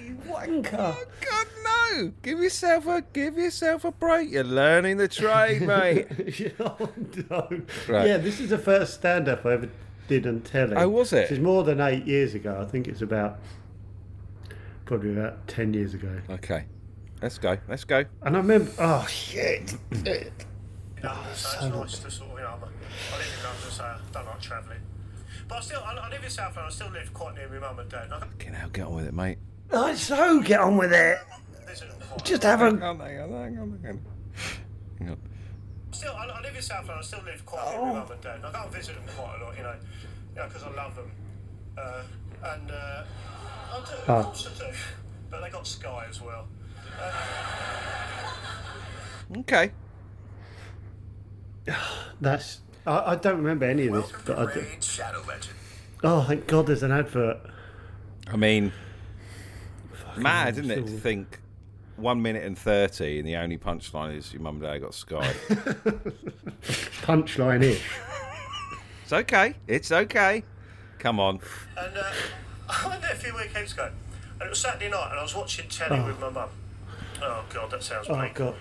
You 0.00 0.16
wanker. 0.28 0.96
Oh, 0.96 1.04
God 1.20 1.46
no! 1.62 2.12
Give 2.22 2.40
yourself 2.40 2.86
a 2.86 3.02
give 3.12 3.36
yourself 3.36 3.84
a 3.84 3.92
break. 3.92 4.30
You're 4.30 4.44
learning 4.44 4.96
the 4.96 5.08
trade, 5.08 5.62
mate. 5.62 6.08
oh, 6.60 6.88
no. 7.30 7.48
Right. 7.88 8.08
Yeah, 8.08 8.16
this 8.18 8.40
is 8.40 8.50
the 8.50 8.58
first 8.58 8.94
stand 8.94 9.28
up 9.28 9.46
I 9.46 9.52
ever 9.52 9.68
did 10.08 10.26
on 10.26 10.40
telly. 10.40 10.74
Oh, 10.76 10.88
was 10.88 11.12
it? 11.12 11.30
It's 11.30 11.40
more 11.40 11.64
than 11.64 11.80
eight 11.80 12.06
years 12.06 12.34
ago. 12.34 12.58
I 12.60 12.64
think 12.70 12.88
it's 12.88 13.02
about 13.02 13.38
probably 14.84 15.12
about 15.16 15.46
ten 15.48 15.74
years 15.74 15.94
ago. 15.94 16.20
okay, 16.30 16.64
let's 17.22 17.38
go. 17.38 17.58
Let's 17.68 17.84
go. 17.84 18.04
And 18.22 18.36
I 18.36 18.38
remember, 18.40 18.70
oh 18.78 19.06
shit. 19.08 19.74
in 19.90 20.04
London, 20.04 20.32
oh, 21.04 21.30
so 21.34 21.48
it's 21.66 21.74
nice 21.76 21.98
to 22.00 22.10
sort 22.10 22.30
of, 22.30 22.38
you 22.38 22.42
know, 22.44 22.50
I'm 22.50 22.62
a, 22.62 22.66
I 22.66 23.18
live 23.18 23.34
in 23.38 23.44
London, 23.44 23.70
so 23.70 23.84
I 23.84 23.98
don't 24.12 24.26
uh, 24.26 24.30
like 24.30 24.40
travelling. 24.40 24.78
But 25.48 25.58
I 25.58 25.60
still, 25.60 25.80
I, 25.84 25.94
I 25.94 26.08
live 26.10 26.24
in 26.24 26.30
South 26.30 26.56
London, 26.56 26.64
I 26.66 26.74
still 26.74 26.90
live 26.90 27.14
quite 27.14 27.34
near 27.34 27.48
my 27.48 27.58
mum 27.58 27.78
and 27.78 27.90
dad. 27.90 28.04
and 28.04 28.14
I 28.14 28.18
Fucking 28.20 28.52
hell, 28.54 28.68
get 28.70 28.86
on 28.86 28.94
with 28.94 29.06
it, 29.06 29.14
mate. 29.14 29.38
I 29.72 29.94
so 29.94 30.40
get 30.40 30.60
on 30.60 30.76
with 30.76 30.92
it. 30.92 31.18
can 31.56 31.66
visit 31.66 31.88
them 31.88 31.98
quite 32.08 32.24
Just 32.24 32.42
have 32.44 32.60
Hang 32.60 32.78
a. 32.78 32.80
hang 32.80 32.88
on, 32.88 32.98
hang 33.00 33.18
on, 33.20 33.30
hang 33.82 33.90
on. 33.90 34.00
Hang 34.98 35.10
on. 35.10 35.18
Still, 35.92 36.12
I, 36.14 36.26
I 36.26 36.40
live 36.42 36.54
in 36.56 36.62
South 36.62 36.78
London, 36.88 36.98
I 36.98 37.02
still 37.02 37.22
live 37.24 37.44
quite 37.46 37.70
near 37.72 37.80
my 37.86 37.92
mum 38.00 38.10
and 38.12 38.20
dad. 38.20 38.36
and 38.36 38.44
I 38.46 38.52
go 38.52 38.62
and 38.64 38.72
visit 38.72 38.94
them 38.94 39.04
quite 39.16 39.40
a 39.40 39.44
lot, 39.44 39.56
you 39.56 39.62
know, 39.62 39.74
you 40.34 40.40
know, 40.42 40.46
because 40.48 40.62
I 40.62 40.70
love 40.74 40.94
them. 40.96 41.10
Uh, 41.78 42.02
and 42.44 42.70
uh, 42.70 43.04
I 43.72 43.78
do, 43.80 43.92
Ah. 44.08 44.18
of 44.18 44.24
course 44.26 44.48
I 44.54 44.58
do. 44.70 44.76
But 45.30 45.40
they 45.42 45.50
got 45.50 45.66
Sky 45.66 46.06
as 46.08 46.20
well. 46.20 46.46
Okay. 49.38 49.72
That's. 52.20 52.60
I, 52.86 53.12
I 53.12 53.16
don't 53.16 53.38
remember 53.38 53.64
any 53.66 53.88
of 53.88 53.94
this, 53.94 54.12
but 54.24 54.38
I 54.38 54.52
do. 54.54 54.60
Raid 54.60 54.84
Shadow 54.84 55.22
Legend. 55.26 55.56
Oh, 56.04 56.22
thank 56.22 56.46
God 56.46 56.66
there's 56.66 56.82
an 56.84 56.92
advert. 56.92 57.38
I 58.28 58.36
mean, 58.36 58.72
mad, 60.16 60.58
isn't 60.58 60.70
it, 60.70 60.86
to 60.86 60.92
think 60.98 61.40
one 61.96 62.20
minute 62.22 62.44
and 62.44 62.56
thirty, 62.58 63.18
and 63.18 63.26
the 63.28 63.36
only 63.36 63.58
punchline 63.58 64.16
is 64.16 64.32
your 64.32 64.42
mum 64.42 64.56
and 64.56 64.62
dad 64.64 64.78
got 64.78 64.94
Sky. 64.94 65.32
Punchline 67.02 67.62
ish. 67.62 67.82
it's 69.02 69.12
okay. 69.12 69.54
It's 69.66 69.92
okay. 69.92 70.42
Come 70.98 71.20
on. 71.20 71.40
And 71.76 71.96
uh, 71.96 72.04
I 72.68 72.88
went 72.88 73.02
there 73.02 73.12
a 73.12 73.16
few 73.16 73.34
weekends 73.34 73.72
ago, 73.72 73.90
and 74.34 74.42
it 74.42 74.48
was 74.50 74.58
Saturday 74.60 74.88
night, 74.90 75.08
and 75.10 75.18
I 75.20 75.22
was 75.22 75.34
watching 75.34 75.68
telly 75.68 76.00
with 76.00 76.20
my 76.20 76.30
mum. 76.30 76.48
Oh 77.22 77.44
God, 77.52 77.70
that 77.70 77.82
sounds 77.82 78.06
Oh. 78.10 78.28
God. 78.34 78.54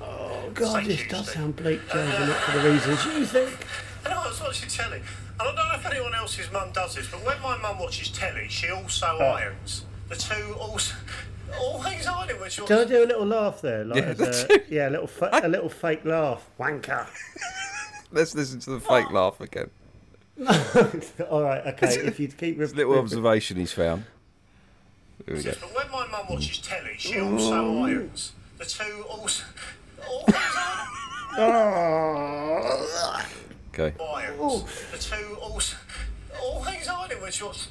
Oh, 0.00 0.50
God, 0.54 0.72
Thank 0.74 0.88
this 0.88 1.00
you, 1.04 1.08
does 1.10 1.26
Steve. 1.28 1.34
sound 1.34 1.56
bleak, 1.56 1.80
James, 1.92 2.14
and 2.14 2.28
not 2.28 2.36
for 2.38 2.58
the 2.58 2.70
reasons 2.70 3.04
you 3.06 3.24
think. 3.26 3.66
And 4.04 4.12
I 4.12 4.26
was 4.26 4.40
watching 4.40 4.68
telly, 4.68 4.96
and 4.96 5.04
I 5.40 5.44
don't 5.44 5.54
know 5.54 5.74
if 5.76 5.86
anyone 5.86 6.12
else's 6.12 6.50
mum 6.50 6.72
does 6.72 6.96
this, 6.96 7.06
but 7.08 7.24
when 7.24 7.40
my 7.40 7.56
mum 7.56 7.78
watches 7.78 8.08
telly, 8.10 8.48
she 8.48 8.68
also 8.68 9.06
irons. 9.06 9.84
The 10.12 10.18
two 10.18 10.54
also 10.60 10.94
always 11.58 12.06
ironing 12.06 12.38
when 12.38 12.50
she 12.50 12.60
Can 12.66 12.80
I 12.80 12.84
do 12.84 13.02
a 13.02 13.06
little 13.06 13.24
laugh 13.24 13.62
there? 13.62 13.82
Like 13.82 13.96
Yeah, 13.96 14.10
as 14.10 14.44
a, 14.44 14.60
yeah, 14.68 14.88
a 14.88 14.90
little, 14.90 15.06
fa- 15.06 15.40
a 15.42 15.48
little 15.48 15.70
fake 15.70 16.04
laugh. 16.04 16.46
Wanker. 16.60 17.06
Let's 18.12 18.34
listen 18.34 18.60
to 18.60 18.72
the 18.72 18.80
fake 18.80 19.06
oh. 19.08 19.14
laugh 19.14 19.40
again. 19.40 19.70
All 21.30 21.42
right, 21.42 21.66
okay. 21.68 21.94
If 22.06 22.20
you 22.20 22.28
keep 22.28 22.60
It's 22.60 22.74
a 22.74 22.76
little 22.76 22.98
observation 22.98 23.56
he's 23.56 23.72
found. 23.72 24.04
Here 25.24 25.34
we 25.34 25.42
go. 25.42 25.54
But 25.58 25.74
when 25.74 25.90
my 25.90 26.06
mum 26.08 26.26
watches 26.28 26.58
telly, 26.58 26.92
she 26.98 27.18
also 27.18 27.78
irons. 27.78 28.32
The 28.58 28.66
two 28.66 29.04
also 29.08 29.44
always 30.06 30.36
Okay. 33.72 33.94
irons. 33.98 34.64
The 34.92 34.98
two 34.98 35.36
also 35.40 35.78
always 36.38 36.86
ironing 36.86 37.22
when 37.22 37.32
she 37.32 37.44
watches. 37.44 37.68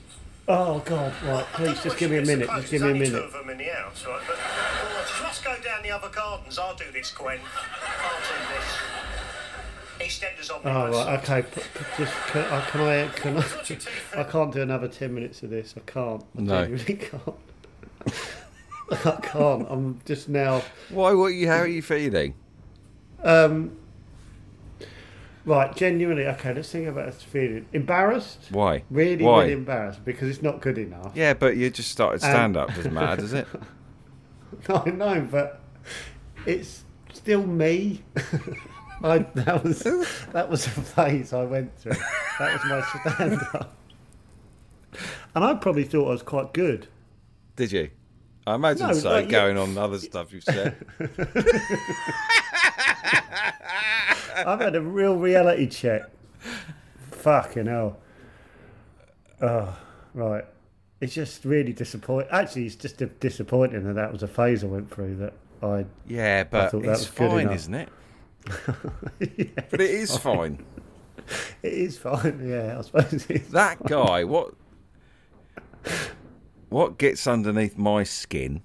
Oh 0.54 0.80
God! 0.86 1.14
Right, 1.26 1.46
please, 1.54 1.82
just 1.82 1.98
give 1.98 2.12
me 2.12 2.18
a 2.18 2.26
minute. 2.26 2.48
Just 2.50 2.72
give 2.72 2.82
me 2.82 2.90
a 2.90 2.94
there's 2.94 2.96
only 2.96 3.00
minute. 3.12 3.20
Two 3.20 3.24
of 3.26 3.32
them 3.34 3.50
in 3.52 3.58
the 3.58 3.64
house, 3.66 4.06
right? 4.06 4.22
But 4.28 4.36
oh, 4.38 5.14
she 5.18 5.24
must 5.24 5.44
go 5.46 5.56
down 5.64 5.82
the 5.84 5.92
other 5.92 6.10
gardens. 6.10 6.60
I'll 6.60 6.76
do 6.76 6.84
this, 6.92 7.12
Gwen. 7.12 7.40
I'll 7.40 8.20
do 8.20 8.36
this. 8.54 10.20
EastEnders 10.20 10.54
on 10.54 10.64
me. 10.66 10.72
Oh 10.72 10.88
both 10.92 10.96
right, 11.08 11.26
sides. 11.26 11.30
okay. 11.30 11.62
P- 11.62 11.80
p- 11.80 12.04
just 12.04 12.14
can, 12.28 12.42
I 12.52 12.62
can 12.66 12.82
I 12.82 13.08
can 13.10 13.38
I? 13.38 14.20
I 14.20 14.24
can't 14.24 14.52
do 14.54 14.62
another 14.62 14.88
ten 14.88 15.14
minutes 15.14 15.42
of 15.44 15.52
this. 15.52 15.74
I 15.78 15.82
can't. 15.90 16.24
I 16.38 16.42
No. 16.42 16.62
genuinely 16.66 16.96
can't. 17.08 17.36
I 19.06 19.20
can't. 19.22 19.68
I'm 19.70 20.02
just 20.06 20.28
now. 20.28 20.64
Why? 20.90 21.14
What? 21.14 21.28
You? 21.30 21.48
How 21.48 21.58
are 21.60 21.68
you 21.68 21.82
feeling? 21.82 22.34
Um. 23.24 23.78
Right, 25.44 25.76
genuinely. 25.76 26.28
Okay, 26.28 26.54
let's 26.54 26.70
think 26.72 26.88
about 26.88 27.08
this 27.08 27.24
feeling. 27.24 27.66
Embarrassed. 27.74 28.48
Why? 28.52 28.84
Really, 28.92 29.24
Why? 29.24 29.42
really 29.42 29.54
embarrassed 29.54 30.06
because 30.06 30.30
it's 30.30 30.42
not 30.44 30.62
good 30.62 30.78
enough. 30.78 31.12
Yeah, 31.16 31.34
but 31.34 31.58
you 31.58 31.70
just 31.72 31.90
started 31.92 32.24
Um, 32.24 32.30
stand 32.30 32.58
up. 32.58 32.74
Doesn't 32.76 32.94
matter, 32.94 33.22
does 33.22 33.34
it? 33.34 33.48
I 34.70 34.90
know, 34.92 35.28
but 35.32 35.60
it's 36.46 36.84
still 37.14 37.46
me. 37.46 38.04
I, 39.04 39.20
that 39.34 39.64
was 39.64 39.80
that 40.32 40.48
was 40.48 40.68
a 40.68 40.70
phase 40.70 41.34
I 41.34 41.44
went 41.44 41.76
through. 41.80 41.94
That 42.38 42.54
was 42.54 42.62
my 43.04 43.12
stand 43.14 43.42
up. 43.56 43.76
And 45.34 45.44
I 45.44 45.56
probably 45.56 45.86
thought 45.86 46.08
I 46.08 46.12
was 46.12 46.22
quite 46.22 46.54
good. 46.54 46.88
Did 47.56 47.72
you? 47.72 47.90
I 48.46 48.56
imagine 48.56 48.88
No, 48.88 48.94
so, 48.94 49.10
like, 49.12 49.26
yeah. 49.26 49.32
going 49.32 49.58
on 49.58 49.78
other 49.78 49.98
stuff 50.00 50.34
you've 50.34 50.44
said. 50.44 50.76
I've 54.36 54.60
had 54.60 54.76
a 54.76 54.82
real 54.82 55.18
reality 55.18 55.68
check. 55.68 56.04
Fucking 57.12 57.66
hell. 57.68 57.98
Oh, 59.42 59.78
right. 60.14 60.46
It's 61.00 61.14
just 61.14 61.46
really 61.46 61.74
disappointing. 61.74 62.30
Actually, 62.32 62.68
it's 62.68 62.76
just 62.76 63.02
disappointing 63.20 63.84
that 63.86 63.94
that 63.94 64.12
was 64.12 64.24
a 64.24 64.28
phase 64.28 64.64
I 64.64 64.68
went 64.68 64.92
through 64.92 65.16
that 65.18 65.34
I. 65.64 65.86
Yeah, 66.08 66.44
but 66.44 66.72
thought 66.72 66.84
that 66.84 66.92
it's 66.92 67.00
was 67.00 67.08
fine, 67.08 67.50
isn't 67.50 67.74
it? 67.74 67.90
yeah, 69.20 69.46
But 69.70 69.82
it 69.82 69.90
is 69.92 70.18
fine. 70.18 70.66
It 71.64 71.74
is 71.74 71.98
fine, 71.98 72.46
yeah, 72.46 72.78
I 72.78 72.82
suppose 72.82 73.14
it 73.14 73.32
is. 73.32 73.50
That 73.50 73.82
guy, 73.86 74.26
what 74.26 74.54
what 76.70 76.98
gets 76.98 77.28
underneath 77.28 77.78
my 77.78 78.04
skin 78.04 78.62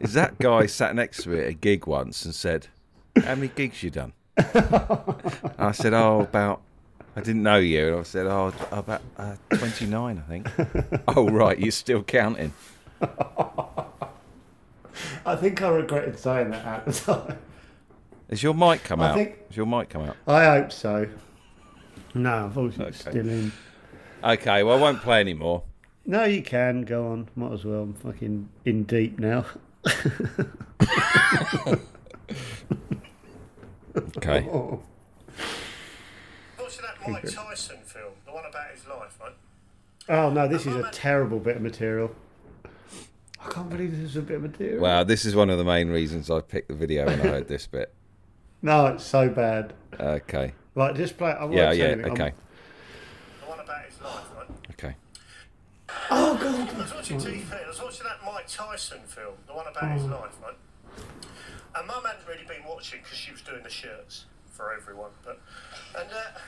is 0.00 0.14
that 0.14 0.38
guy 0.38 0.66
sat 0.66 0.94
next 0.94 1.24
to 1.24 1.30
me 1.30 1.40
at 1.40 1.48
a 1.48 1.52
gig 1.52 1.86
once 1.86 2.24
and 2.24 2.34
said, 2.34 2.68
How 3.22 3.34
many 3.34 3.48
gigs 3.48 3.82
you 3.82 3.90
done? 3.90 4.12
I 4.36 5.72
said, 5.72 5.94
Oh, 5.94 6.20
about 6.20 6.60
I 7.16 7.20
didn't 7.20 7.42
know 7.44 7.58
you. 7.58 7.88
And 7.88 8.00
I 8.00 8.02
said, 8.02 8.26
Oh, 8.26 8.52
about 8.72 9.02
uh, 9.16 9.36
29, 9.54 10.18
I 10.18 10.20
think. 10.28 10.48
oh, 11.16 11.28
right, 11.30 11.58
you're 11.58 11.70
still 11.70 12.02
counting. 12.02 12.52
I 15.26 15.36
think 15.36 15.62
I 15.62 15.68
regretted 15.68 16.18
saying 16.18 16.50
that 16.50 16.64
at 16.66 16.84
the 16.86 16.92
time. 16.92 17.38
Has 18.30 18.42
your 18.42 18.54
mic 18.54 18.82
come 18.84 19.00
I 19.00 19.10
out? 19.10 19.14
think- 19.16 19.46
Has 19.48 19.56
your 19.56 19.66
mic 19.66 19.88
come 19.90 20.02
out? 20.02 20.16
I 20.26 20.44
hope 20.46 20.72
so. 20.72 21.06
No, 22.14 22.44
unfortunately, 22.46 22.86
it's 22.88 23.00
Okay. 23.06 23.10
still 23.10 23.28
in. 23.28 23.52
Okay, 24.22 24.62
well, 24.62 24.78
I 24.78 24.80
won't 24.80 25.02
play 25.02 25.20
anymore. 25.20 25.62
No, 26.06 26.24
you 26.24 26.42
can 26.42 26.82
go 26.82 27.08
on. 27.08 27.28
Might 27.36 27.52
as 27.52 27.64
well. 27.64 27.82
I'm 27.82 27.94
fucking 27.94 28.48
in 28.64 28.84
deep 28.84 29.18
now. 29.18 29.44
Okay. 33.96 34.48
Oh, 34.52 34.80
What's 36.56 36.76
that 36.78 36.96
Mike 37.08 37.22
Tyson 37.24 37.76
film? 37.84 38.12
The 38.26 38.32
one 38.32 38.44
about 38.48 38.70
his 38.74 38.86
life, 38.86 39.18
right? 39.20 39.32
oh 40.08 40.30
no, 40.30 40.46
this 40.48 40.66
is 40.66 40.74
a 40.76 40.90
terrible 40.90 41.38
bit 41.38 41.56
of 41.56 41.62
material. 41.62 42.14
I 43.44 43.50
can't 43.50 43.68
believe 43.68 43.90
this 43.92 44.10
is 44.10 44.16
a 44.16 44.22
bit 44.22 44.36
of 44.36 44.42
material. 44.42 44.80
Well, 44.80 45.04
this 45.04 45.24
is 45.24 45.34
one 45.36 45.50
of 45.50 45.58
the 45.58 45.64
main 45.64 45.90
reasons 45.90 46.30
I 46.30 46.40
picked 46.40 46.68
the 46.68 46.74
video 46.74 47.06
when 47.06 47.20
I 47.20 47.24
heard 47.24 47.48
this 47.48 47.66
bit. 47.66 47.92
No, 48.62 48.86
it's 48.86 49.04
so 49.04 49.28
bad. 49.28 49.74
Okay. 50.00 50.54
Right, 50.74 50.96
just 50.96 51.18
play. 51.18 51.32
I 51.32 51.42
won't 51.44 51.52
Yeah, 51.54 51.70
say 51.72 51.78
yeah, 51.80 51.84
anything. 51.84 52.04
I'm- 52.04 52.12
okay. 52.12 52.32
The 53.42 53.46
one 53.50 53.60
about 53.60 53.84
his 53.84 54.00
life, 54.00 54.24
right? 54.34 54.48
Okay. 54.70 54.96
Oh 56.10 56.34
god. 56.42 56.74
I 56.74 56.78
was 56.80 56.94
watching 56.94 57.18
TV. 57.18 57.62
I 57.62 57.68
was 57.68 57.78
watching 57.82 58.04
that 58.04 58.24
Mike 58.24 58.46
Tyson 58.48 59.00
film, 59.06 59.34
the 59.46 59.52
one 59.52 59.66
about 59.66 59.92
his 59.92 60.04
oh. 60.04 60.06
life, 60.06 60.34
right? 60.42 60.56
And 61.76 61.86
Mum 61.86 62.04
hadn't 62.04 62.26
really 62.28 62.44
been 62.46 62.64
watching 62.68 63.00
because 63.02 63.18
she 63.18 63.32
was 63.32 63.42
doing 63.42 63.62
the 63.62 63.70
shirts 63.70 64.26
for 64.50 64.72
everyone. 64.72 65.10
But 65.24 65.40
and 65.98 66.08
uh, 66.10 66.38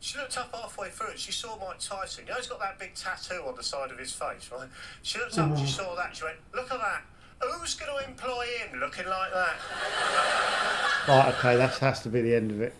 she 0.00 0.18
looked 0.18 0.36
up 0.36 0.54
halfway 0.54 0.90
through 0.90 1.10
and 1.10 1.18
she 1.18 1.32
saw 1.32 1.58
Mike 1.58 1.80
Tyson. 1.80 2.24
You 2.26 2.32
know, 2.32 2.36
he's 2.36 2.46
got 2.46 2.60
that 2.60 2.78
big 2.78 2.94
tattoo 2.94 3.42
on 3.46 3.54
the 3.56 3.62
side 3.62 3.90
of 3.90 3.98
his 3.98 4.12
face, 4.12 4.50
right? 4.52 4.68
She 5.02 5.18
looked 5.18 5.38
up 5.38 5.50
and 5.50 5.58
she 5.58 5.66
saw 5.66 5.94
that. 5.96 6.14
She 6.14 6.24
went, 6.24 6.36
"Look 6.54 6.70
at 6.70 6.78
that." 6.78 7.02
Who's 7.38 7.74
going 7.74 7.92
to 7.98 8.08
employ 8.08 8.46
him 8.58 8.80
looking 8.80 9.06
like 9.06 9.32
that? 9.32 9.56
Right, 11.08 11.32
okay, 11.38 11.54
that 11.54 11.76
has 11.76 12.00
to 12.02 12.08
be 12.08 12.20
the 12.20 12.34
end 12.34 12.50
of 12.50 12.60
it. 12.62 12.74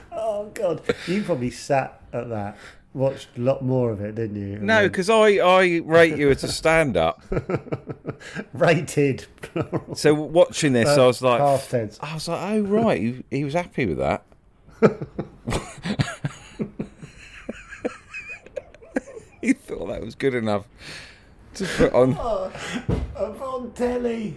oh 0.10 0.50
god, 0.52 0.82
you 1.06 1.22
probably 1.22 1.50
sat 1.50 2.00
at 2.12 2.28
that, 2.28 2.56
watched 2.94 3.28
a 3.36 3.40
lot 3.40 3.62
more 3.62 3.90
of 3.90 4.00
it, 4.00 4.14
didn't 4.14 4.36
you? 4.36 4.58
No, 4.58 4.88
because 4.88 5.08
I, 5.10 5.36
I 5.36 5.80
rate 5.84 6.16
you 6.16 6.30
as 6.30 6.42
a 6.44 6.48
stand 6.48 6.96
up. 6.96 7.22
rated. 8.52 9.26
plural. 9.42 9.84
So 9.96 10.14
watching 10.14 10.72
this, 10.72 10.88
uh, 10.88 11.04
I 11.04 11.06
was 11.06 11.22
like, 11.22 11.40
past 11.40 11.70
tense. 11.70 11.98
I 12.00 12.14
was 12.14 12.28
like, 12.28 12.40
oh 12.52 12.60
right, 12.62 13.00
he, 13.00 13.24
he 13.30 13.44
was 13.44 13.54
happy 13.54 13.86
with 13.86 13.98
that. 13.98 14.24
he 19.40 19.52
thought 19.52 19.86
that 19.88 20.00
was 20.02 20.14
good 20.14 20.34
enough 20.34 20.66
to 21.54 21.64
put 21.66 21.92
on. 21.92 22.18
I'm 23.16 23.42
on 23.42 23.72
telly. 23.72 24.36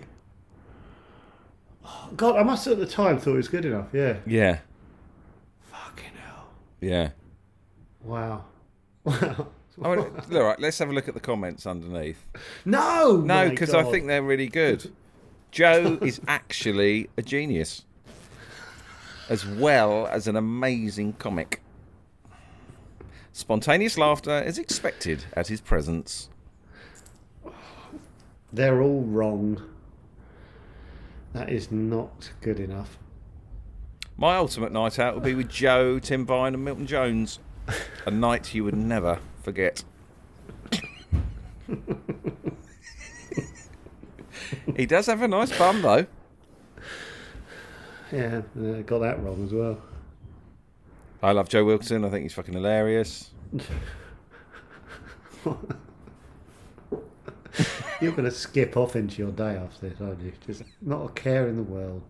Oh, 1.86 2.10
God, 2.16 2.36
I 2.38 2.44
must 2.44 2.66
have 2.66 2.74
at 2.74 2.80
the 2.80 2.86
time 2.88 3.18
thought 3.20 3.34
it 3.34 3.38
was 3.38 3.48
good 3.48 3.66
enough. 3.66 3.88
Yeah. 3.94 4.18
Yeah, 4.26 4.60
Fucking 5.72 6.12
hell. 6.24 6.48
yeah. 6.80 7.10
Wow. 8.04 8.46
Wow. 9.04 9.48
I 9.82 9.96
mean, 9.96 10.06
all 10.34 10.44
right, 10.44 10.60
let's 10.60 10.78
have 10.80 10.90
a 10.90 10.94
look 10.94 11.08
at 11.08 11.14
the 11.14 11.20
comments 11.20 11.66
underneath. 11.66 12.24
No. 12.66 13.18
No, 13.18 13.50
because 13.50 13.74
I 13.74 13.84
think 13.84 14.08
they're 14.08 14.22
really 14.22 14.48
good. 14.48 14.92
Joe 15.50 15.98
is 16.02 16.22
actually 16.28 17.10
a 17.18 17.22
genius, 17.22 17.84
as 19.30 19.46
well 19.46 20.08
as 20.08 20.28
an 20.28 20.36
amazing 20.36 21.14
comic. 21.14 21.62
Spontaneous 23.34 23.98
laughter 23.98 24.42
is 24.42 24.58
expected 24.58 25.26
at 25.34 25.48
his 25.48 25.62
presence. 25.62 26.30
they're 28.52 28.82
all 28.82 29.02
wrong. 29.02 29.62
That 31.34 31.50
is 31.50 31.72
not 31.72 32.32
good 32.42 32.60
enough. 32.60 32.98
My 34.18 34.36
ultimate 34.36 34.74
night 34.74 35.00
out 35.00 35.14
will 35.16 35.22
be 35.22 35.34
with 35.34 35.50
Joe, 35.50 35.98
Tim 35.98 36.26
Vine, 36.26 36.54
and 36.54 36.64
Milton 36.64 36.86
Jones. 36.86 37.40
A 38.06 38.12
night 38.12 38.54
you 38.54 38.64
would 38.64 38.76
never 38.76 39.20
forget. 39.44 39.84
he 44.76 44.86
does 44.86 45.06
have 45.08 45.22
a 45.22 45.28
nice 45.28 45.56
bum, 45.58 45.82
though. 45.82 46.06
Yeah, 48.12 48.42
uh, 48.60 48.82
got 48.82 49.00
that 49.00 49.24
wrong 49.24 49.44
as 49.46 49.54
well. 49.54 49.78
I 51.24 51.32
love 51.32 51.48
Joe 51.50 51.64
Wilson. 51.64 52.04
I 52.04 52.10
think 52.10 52.24
he's 52.24 52.34
fucking 52.34 52.54
hilarious. 52.54 53.30
You're 58.02 58.12
going 58.14 58.24
to 58.26 58.32
skip 58.32 58.76
off 58.78 58.96
into 58.96 59.22
your 59.22 59.32
day 59.32 59.56
after 59.56 59.90
this, 59.90 60.02
aren't 60.02 60.22
you? 60.22 60.34
Just 60.48 60.64
not 60.82 61.06
a 61.06 61.10
care 61.10 61.48
in 61.48 61.56
the 61.58 61.64
world. 61.64 62.02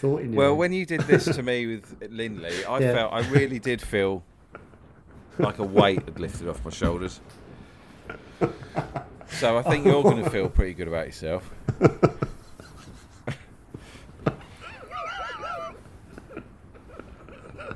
Thought 0.00 0.20
in 0.22 0.34
Well, 0.34 0.50
head. 0.50 0.58
when 0.58 0.72
you 0.74 0.84
did 0.84 1.00
this 1.02 1.24
to 1.24 1.42
me 1.42 1.66
with 1.66 1.96
Lindley, 2.10 2.64
I 2.66 2.78
Yeah. 2.80 2.92
felt 2.94 3.12
I 3.14 3.20
really 3.30 3.58
did 3.58 3.80
feel 3.80 4.22
like 5.38 5.58
a 5.58 5.64
weight 5.64 6.02
had 6.04 6.18
lifted 6.20 6.48
off 6.48 6.64
my 6.64 6.70
shoulders. 6.70 7.20
So 9.30 9.58
I 9.58 9.62
think 9.62 9.84
you're 9.84 10.02
going 10.02 10.22
to 10.24 10.30
feel 10.30 10.48
pretty 10.48 10.74
good 10.74 10.88
about 10.88 11.06
yourself. 11.06 11.50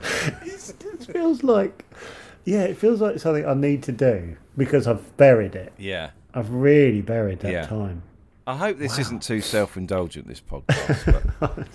it 0.02 1.04
feels 1.12 1.42
like, 1.42 1.84
yeah, 2.44 2.62
it 2.62 2.76
feels 2.76 3.00
like 3.00 3.18
something 3.18 3.46
I 3.46 3.54
need 3.54 3.82
to 3.84 3.92
do 3.92 4.36
because 4.56 4.86
I've 4.86 5.16
buried 5.16 5.54
it. 5.54 5.72
Yeah. 5.78 6.10
I've 6.34 6.50
really 6.50 7.02
buried 7.02 7.40
that 7.40 7.52
Yeah. 7.52 7.66
time. 7.66 8.02
I 8.46 8.56
hope 8.56 8.78
this 8.78 8.98
isn't 8.98 9.22
too 9.22 9.40
self-indulgent. 9.40 10.26
This 10.26 10.40
podcast, 10.50 11.32
but 11.38 11.68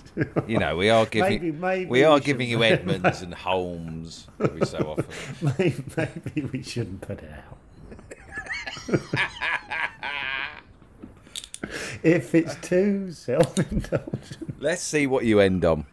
you 0.48 0.58
know, 0.58 0.76
we 0.76 0.90
are 0.90 1.06
giving 1.06 1.40
Maybe- 1.40 1.52
maybe 1.52 1.86
we 1.90 2.04
are 2.04 2.16
we 2.16 2.20
giving 2.20 2.48
you 2.48 2.58
should- 2.58 2.72
Edmonds 2.72 3.22
and 3.22 3.32
Holmes 3.32 4.26
every 4.38 4.66
so 4.66 4.78
often. 4.98 5.06
Maybe, 5.58 5.82
maybe 5.96 6.42
we 6.52 6.62
shouldn't 6.62 7.00
put 7.00 7.20
it 7.20 7.30
out. 7.30 7.58
if 12.02 12.34
it's 12.34 12.54
too 12.56 13.12
self-indulgent. 13.12 14.60
Let's 14.60 14.82
see 14.82 15.06
what 15.06 15.24
you 15.24 15.40
end 15.40 15.64
on. 15.64 15.86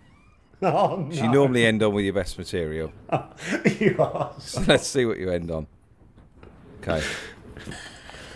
Oh 0.61 1.07
no! 1.09 1.11
You 1.11 1.29
normally 1.31 1.65
end 1.65 1.83
on 1.83 1.93
with 1.93 2.05
your 2.05 2.13
best 2.13 2.37
material. 2.37 2.91
you 3.79 3.95
are. 3.99 4.33
so- 4.39 4.63
Let's 4.67 4.87
see 4.87 5.05
what 5.05 5.19
you 5.19 5.29
end 5.29 5.51
on. 5.51 5.67
Okay. 6.81 7.03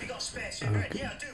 You 0.02 0.08
got 0.08 0.18
a 0.18 0.22
spare 0.22 0.52
cigarette? 0.52 0.94
Yeah, 0.96 1.12
I 1.16 1.20
do, 1.20 1.28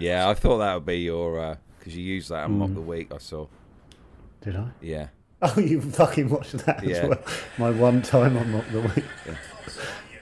Yeah, 0.00 0.28
I 0.28 0.34
thought 0.34 0.58
that 0.58 0.74
would 0.74 0.86
be 0.86 0.98
your 1.00 1.58
because 1.78 1.96
you 1.96 2.02
used 2.04 2.28
that 2.30 2.44
on 2.44 2.58
Mock 2.58 2.74
the 2.74 2.80
Week. 2.80 3.12
I 3.14 3.18
saw. 3.18 3.46
Did 4.42 4.56
I? 4.56 4.68
Yeah. 4.80 5.08
Oh, 5.40 5.54
you 5.60 5.80
fucking 5.80 6.30
watched 6.30 6.58
that 6.66 6.82
Yeah. 6.82 6.96
as 6.96 7.08
well. 7.10 7.20
My 7.58 7.70
one 7.70 8.02
time 8.02 8.36
on 8.36 8.50
Mock 8.50 8.64
the 8.72 8.80
Week. 8.80 9.04
Oh, 9.28 9.36
sorry, 9.68 9.86
you 10.10 10.18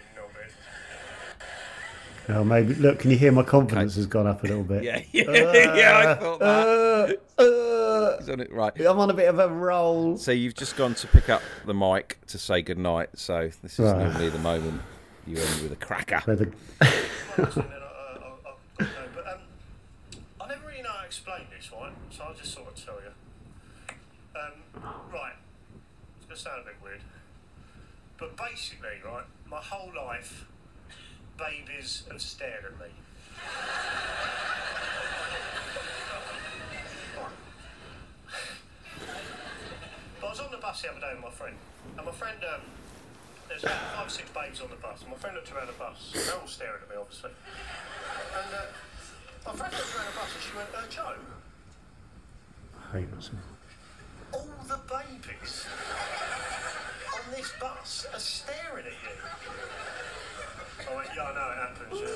knobhead. 2.29 2.37
Oh, 2.37 2.45
maybe. 2.45 2.75
Look, 2.75 2.99
can 2.99 3.11
you 3.11 3.17
hear 3.17 3.33
my 3.33 3.43
confidence 3.43 3.95
has 3.95 4.05
gone 4.07 4.27
up 4.27 4.45
a 4.45 4.47
little 4.47 4.63
bit? 4.63 4.83
Yeah, 4.85 5.01
yeah, 5.13 5.31
yeah. 5.75 6.11
I 6.11 6.15
thought 6.23 6.39
that. 6.41 7.19
Uh, 7.39 7.43
uh, 7.43 8.19
He's 8.19 8.29
on 8.29 8.41
it 8.41 8.53
right. 8.53 8.79
I'm 8.79 8.99
on 8.99 9.09
a 9.09 9.15
bit 9.15 9.29
of 9.31 9.39
a 9.39 9.49
roll. 9.49 10.19
So 10.19 10.33
you've 10.33 10.53
just 10.55 10.77
gone 10.77 10.95
to 10.97 11.07
pick 11.07 11.31
up 11.31 11.41
the 11.65 11.73
mic 11.73 12.19
to 12.27 12.37
say 12.37 12.61
goodnight. 12.61 13.09
So 13.15 13.51
this 13.63 13.79
is 13.79 13.91
Right. 13.91 13.99
normally 13.99 14.29
the 14.29 14.39
moment 14.39 14.83
you 15.27 15.39
end 15.39 15.63
with 15.63 15.73
a 15.73 15.77
cracker. 15.77 16.21
Where 16.27 16.37
the- 16.37 16.45
And 16.45 16.53
then 16.83 16.93
I, 17.39 17.39
I, 17.39 18.19
I, 18.45 18.53
I, 18.81 18.85
no, 18.85 18.87
but 19.15 19.27
um, 19.33 19.39
I 20.43 20.49
never 20.49 20.67
really 20.69 20.83
right? 20.83 21.93
So 22.17 22.25
I'll 22.25 22.33
just 22.33 22.55
sort 22.55 22.69
of 22.69 22.83
tell 22.83 22.95
you. 22.95 23.13
Um, 24.35 24.53
right, 25.13 25.37
it's 26.17 26.25
going 26.25 26.37
to 26.37 26.43
sound 26.43 26.63
a 26.63 26.65
bit 26.65 26.77
weird. 26.83 27.03
But 28.17 28.39
basically, 28.39 29.05
right, 29.05 29.27
my 29.47 29.61
whole 29.61 29.93
life, 29.95 30.47
babies 31.37 32.05
have 32.11 32.23
stared 32.23 32.65
at 32.65 32.81
me. 32.81 32.87
But 40.19 40.27
I 40.27 40.31
was 40.31 40.41
on 40.41 40.51
the 40.51 40.57
bus 40.57 40.81
the 40.81 40.91
other 40.91 41.01
day 41.01 41.13
with 41.13 41.23
my 41.23 41.31
friend, 41.31 41.57
and 41.99 42.07
my 42.07 42.13
friend, 42.13 42.39
um, 42.51 42.63
there's 43.51 43.63
about 43.63 43.95
five 43.95 44.07
or 44.07 44.11
six 44.11 44.31
babes 44.31 44.63
on 44.63 44.71
the 44.71 44.77
bus, 44.77 45.03
and 45.03 45.11
my 45.11 45.19
friend 45.19 45.37
looked 45.37 45.53
around 45.53 45.67
the 45.67 45.75
bus, 45.75 46.13
they're 46.15 46.41
all 46.41 46.47
staring 46.47 46.81
at 46.81 46.89
me, 46.89 46.97
obviously. 46.99 47.33
And 48.33 48.55
uh, 48.55 48.73
my 49.45 49.53
friend 49.53 49.75
looked 49.75 49.95
around 49.95 50.07
the 50.07 50.17
bus 50.17 50.33
and 50.33 50.43
she 50.43 50.57
went, 50.57 50.73
uh, 50.73 50.89
Joe, 50.89 51.21
All 54.33 54.49
the 54.69 54.79
babies 54.89 55.67
on 57.15 57.21
this 57.35 57.53
bus 57.61 58.07
are 58.13 58.21
staring 58.21 58.87
at 58.87 58.93
you. 58.93 59.17
I 60.89 60.95
went, 60.97 61.09
yeah, 61.17 61.25
I 61.25 61.35
know 61.35 61.51
it 61.51 61.59
happens, 61.67 62.01
yeah. 62.01 62.09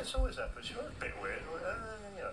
It's 0.00 0.14
always 0.14 0.36
happened. 0.36 0.64
She 0.64 0.74
went, 0.74 0.88
a 0.88 1.00
bit 1.00 1.14
weird. 1.22 1.42
I 1.52 1.70
uh. 1.70 2.32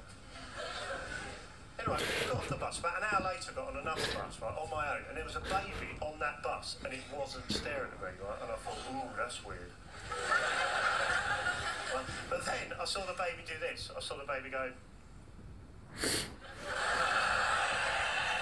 Anyway, 1.79 1.99
got 2.27 2.37
off 2.37 2.47
the 2.47 2.55
bus. 2.55 2.79
About 2.79 2.97
an 2.97 3.03
hour 3.11 3.21
later, 3.33 3.51
got 3.53 3.67
on 3.69 3.77
another 3.77 4.01
bus, 4.01 4.39
right, 4.41 4.57
on 4.57 4.69
my 4.71 4.87
own, 4.95 5.03
and 5.09 5.17
there 5.17 5.25
was 5.25 5.35
a 5.35 5.41
baby 5.41 5.97
on 6.01 6.19
that 6.19 6.41
bus, 6.41 6.77
and 6.85 6.93
it 6.93 7.03
wasn't 7.15 7.51
staring 7.51 7.91
at 7.91 8.01
me, 8.01 8.09
right, 8.23 8.41
and 8.41 8.51
I 8.51 8.55
thought, 8.55 8.77
ooh, 8.93 9.09
that's 9.17 9.43
weird. 9.43 9.71
Right, 12.31 12.39
But 12.39 12.45
then 12.45 12.77
I 12.79 12.85
saw 12.85 13.05
the 13.05 13.13
baby 13.13 13.43
do 13.45 13.53
this. 13.59 13.91
I 13.95 13.99
saw 13.99 14.15
the 14.17 14.25
baby 14.25 14.49
go, 14.49 14.71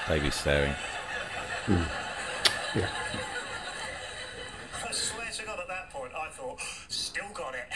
Baby 0.08 0.32
staring. 0.32 0.74
Hmm. 1.66 1.84
Yeah. 2.78 2.90
I 4.86 4.92
swear 4.92 5.28
to 5.32 5.46
God, 5.46 5.60
at 5.60 5.68
that 5.68 5.90
point, 5.92 6.12
I 6.14 6.30
thought, 6.30 6.60
still 6.90 7.30
got 7.34 7.54
it. 7.56 7.68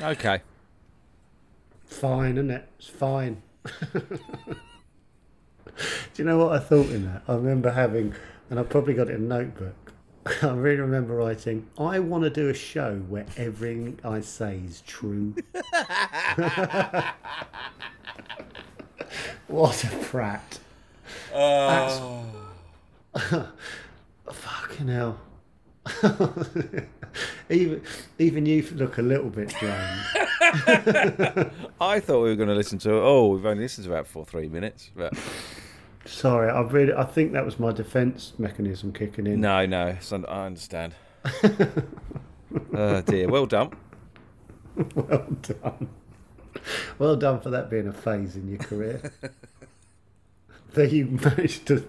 Okay. 0.00 0.40
Fine, 1.84 2.38
isn't 2.38 2.50
it? 2.50 2.68
It's 2.78 2.88
fine. 2.88 3.42
Do 4.04 4.12
you 6.16 6.24
know 6.24 6.38
what 6.38 6.52
I 6.54 6.58
thought 6.58 6.88
in 6.88 7.04
that? 7.04 7.22
I 7.28 7.34
remember 7.34 7.70
having, 7.70 8.14
and 8.48 8.58
I 8.58 8.62
probably 8.62 8.94
got 8.94 9.08
it 9.08 9.16
in 9.16 9.24
a 9.24 9.26
notebook. 9.26 9.81
I 10.42 10.50
really 10.52 10.80
remember 10.80 11.14
writing, 11.16 11.66
I 11.78 11.98
want 11.98 12.24
to 12.24 12.30
do 12.30 12.48
a 12.48 12.54
show 12.54 12.96
where 13.08 13.26
everything 13.36 13.98
I 14.04 14.20
say 14.20 14.60
is 14.64 14.80
true. 14.82 15.34
what 19.48 19.84
a 19.84 19.88
prat. 20.02 20.58
Oh. 21.34 22.24
Fucking 24.32 24.88
hell. 24.88 25.20
even 27.50 27.82
even 28.18 28.46
you 28.46 28.62
look 28.74 28.98
a 28.98 29.02
little 29.02 29.28
bit 29.28 29.48
drained. 29.58 30.00
I 31.80 32.00
thought 32.00 32.22
we 32.22 32.28
were 32.30 32.36
going 32.36 32.48
to 32.48 32.54
listen 32.54 32.78
to. 32.80 32.92
Oh, 32.92 33.28
we've 33.28 33.44
only 33.44 33.64
listened 33.64 33.86
to 33.86 33.92
about 33.92 34.06
four, 34.06 34.24
three 34.24 34.48
minutes. 34.48 34.90
But 34.94 35.14
Sorry, 36.04 36.50
I 36.50 36.60
really 36.62 36.92
I 36.92 37.04
think 37.04 37.32
that 37.32 37.44
was 37.44 37.58
my 37.60 37.72
defence 37.72 38.32
mechanism 38.38 38.92
kicking 38.92 39.26
in. 39.26 39.40
no, 39.40 39.64
no, 39.66 39.96
un- 40.10 40.26
I 40.26 40.46
understand. 40.46 40.94
oh 42.74 43.00
dear. 43.02 43.28
Well 43.28 43.46
done. 43.46 43.70
Well 44.94 45.26
done. 45.42 45.88
Well 46.98 47.16
done 47.16 47.40
for 47.40 47.50
that 47.50 47.68
being 47.68 47.86
a 47.88 47.92
phase 47.92 48.36
in 48.36 48.48
your 48.48 48.58
career. 48.58 49.12
that 50.74 50.90
you 50.92 51.06
managed 51.06 51.66
to 51.66 51.86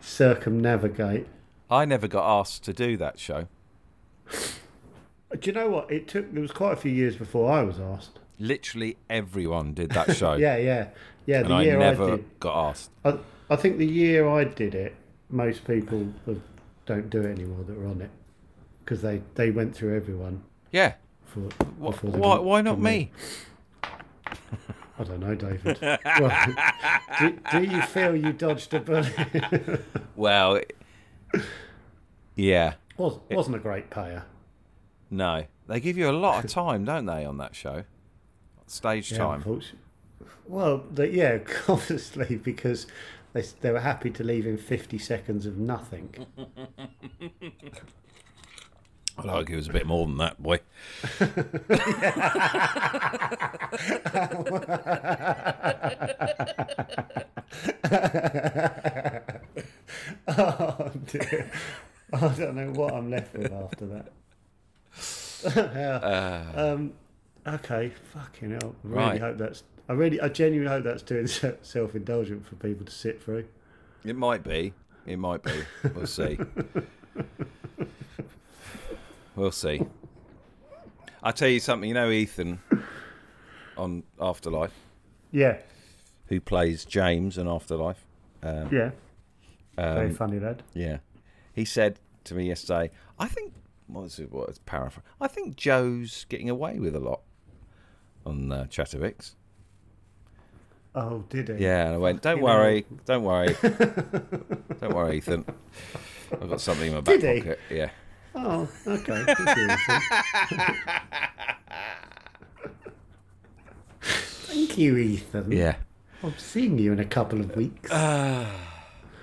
circumnavigate. 0.00 1.26
I 1.70 1.84
never 1.84 2.06
got 2.06 2.40
asked 2.40 2.62
to 2.64 2.72
do 2.72 2.96
that 2.98 3.18
show. 3.18 3.48
Do 4.30 5.40
you 5.42 5.52
know 5.52 5.68
what? 5.68 5.90
It 5.90 6.06
took. 6.08 6.32
There 6.32 6.42
was 6.42 6.52
quite 6.52 6.72
a 6.74 6.76
few 6.76 6.92
years 6.92 7.16
before 7.16 7.50
I 7.50 7.62
was 7.62 7.80
asked. 7.80 8.18
Literally 8.38 8.96
everyone 9.10 9.72
did 9.74 9.90
that 9.90 10.14
show. 10.16 10.34
Yeah, 10.34 10.56
yeah, 10.58 10.88
yeah. 11.26 11.40
And 11.40 11.48
The 11.50 11.54
I 11.54 11.62
year 11.62 11.76
I, 11.76 11.78
never 11.80 12.16
did, 12.18 12.38
got 12.40 12.68
asked. 12.70 12.90
I, 13.04 13.18
I 13.52 13.56
think 13.56 13.78
the 13.78 13.86
year 13.86 14.28
I 14.28 14.44
did 14.44 14.74
it, 14.74 14.94
most 15.30 15.66
people 15.66 16.12
don't 16.86 17.10
do 17.10 17.20
it 17.22 17.30
anymore 17.30 17.64
that 17.64 17.76
were 17.78 17.86
on 17.86 18.00
it 18.00 18.10
because 18.84 19.02
they 19.02 19.22
they 19.34 19.50
went 19.50 19.74
through 19.74 19.96
everyone. 19.96 20.42
Yeah. 20.70 20.94
For, 21.26 21.40
Wh- 21.40 21.90
before 21.90 22.10
why, 22.10 22.38
why 22.38 22.60
not 22.62 22.76
to 22.76 22.80
me? 22.80 23.10
I 24.98 25.04
don't 25.04 25.20
know, 25.20 25.34
David. 25.34 25.78
well, 25.80 26.54
do, 27.18 27.38
do 27.50 27.62
you 27.62 27.82
feel 27.82 28.14
you 28.14 28.32
dodged 28.32 28.72
a 28.74 28.80
bullet? 28.80 29.80
Well, 30.16 30.60
yeah. 32.36 32.74
Was, 32.98 33.18
wasn't 33.30 33.56
a 33.56 33.58
great 33.58 33.90
payer. 33.90 34.24
No. 35.10 35.44
They 35.66 35.80
give 35.80 35.96
you 35.96 36.10
a 36.10 36.12
lot 36.12 36.44
of 36.44 36.50
time, 36.50 36.84
don't 36.84 37.06
they, 37.06 37.24
on 37.24 37.38
that 37.38 37.54
show? 37.56 37.84
Stage 38.66 39.10
Yeah, 39.10 39.18
time. 39.18 39.60
Well, 40.46 40.84
the, 40.90 41.08
yeah, 41.08 41.38
obviously 41.68 42.36
because 42.36 42.86
they 43.32 43.42
they 43.60 43.70
were 43.70 43.80
happy 43.80 44.10
to 44.10 44.24
leave 44.24 44.46
in 44.46 44.56
fifty 44.58 44.98
seconds 44.98 45.46
of 45.46 45.56
nothing. 45.58 46.26
I'd 49.18 49.28
argue 49.28 49.56
it 49.56 49.58
was 49.58 49.68
a 49.68 49.72
bit 49.72 49.86
more 49.86 50.06
than 50.06 50.16
that, 50.18 50.42
boy. 50.42 50.60
oh 60.28 60.90
dear, 61.06 61.50
I 62.12 62.28
don't 62.28 62.54
know 62.54 62.70
what 62.72 62.94
I'm 62.94 63.10
left 63.10 63.34
with 63.36 63.52
after 63.52 63.86
that. 63.86 64.12
Yeah. 65.74 66.52
um, 66.54 66.92
okay, 67.44 67.90
fucking 68.14 68.52
hell. 68.52 68.76
I 68.84 68.88
really 68.88 68.96
Right. 69.04 69.20
hope 69.20 69.38
that's. 69.38 69.64
I 69.92 69.94
really, 69.94 70.18
I 70.22 70.30
genuinely 70.30 70.72
hope 70.74 70.84
that's 70.84 71.02
too 71.02 71.26
self 71.62 71.94
indulgent 71.94 72.46
for 72.46 72.54
people 72.54 72.86
to 72.86 72.90
sit 72.90 73.22
through. 73.22 73.44
It 74.06 74.16
might 74.16 74.42
be. 74.42 74.72
It 75.04 75.18
might 75.18 75.42
be. 75.42 75.52
We'll 75.94 76.06
see. 76.06 76.38
we'll 79.36 79.52
see. 79.52 79.82
I'll 81.22 81.34
tell 81.34 81.50
you 81.50 81.60
something. 81.60 81.86
You 81.86 81.92
know 81.92 82.10
Ethan 82.10 82.60
on 83.76 84.04
Afterlife, 84.18 84.72
Yeah, 85.30 85.58
who 86.28 86.40
plays 86.40 86.86
James 86.86 87.36
in 87.36 87.46
Afterlife? 87.46 88.02
Um, 88.42 88.70
yeah. 88.72 88.92
Very 89.76 90.06
um, 90.06 90.14
funny 90.14 90.40
lad. 90.40 90.62
yeah. 90.72 91.00
He 91.52 91.66
said 91.66 91.98
to 92.24 92.34
me 92.34 92.48
yesterday, 92.48 92.92
I 93.18 93.28
think, 93.28 93.52
what 93.88 94.04
was 94.04 94.18
it? 94.18 94.32
What 94.32 94.58
paraphrase? 94.64 95.04
I 95.20 95.28
think 95.28 95.56
Joe's 95.56 96.24
getting 96.30 96.48
away 96.48 96.78
with 96.78 96.96
a 96.96 97.00
lot 97.00 97.20
on 98.24 98.50
uh, 98.50 98.66
Chatterbox. 98.68 99.36
Oh, 100.94 101.24
did 101.30 101.48
he? 101.48 101.64
Yeah, 101.64 101.86
and 101.86 101.94
I 101.94 101.98
went, 101.98 102.20
don't 102.22 102.40
worry, 102.42 102.84
don't 103.06 103.24
worry. 103.24 103.56
don't 103.62 104.94
worry, 104.94 105.16
Ethan. 105.16 105.44
I've 106.32 106.50
got 106.50 106.60
something 106.60 106.88
in 106.88 106.94
my 106.94 107.00
back 107.00 107.20
Did 107.20 107.34
he? 107.36 107.40
pocket. 107.40 107.58
Yeah. 107.70 107.90
Oh, 108.34 108.68
okay. 108.86 109.24
Thank 114.02 114.78
you, 114.78 114.96
Ethan. 114.96 115.52
Yeah. 115.52 115.76
I'm 116.22 116.34
seeing 116.38 116.78
you 116.78 116.92
in 116.92 117.00
a 117.00 117.04
couple 117.04 117.40
of 117.40 117.54
weeks. 117.56 117.90
Ah 117.92 118.46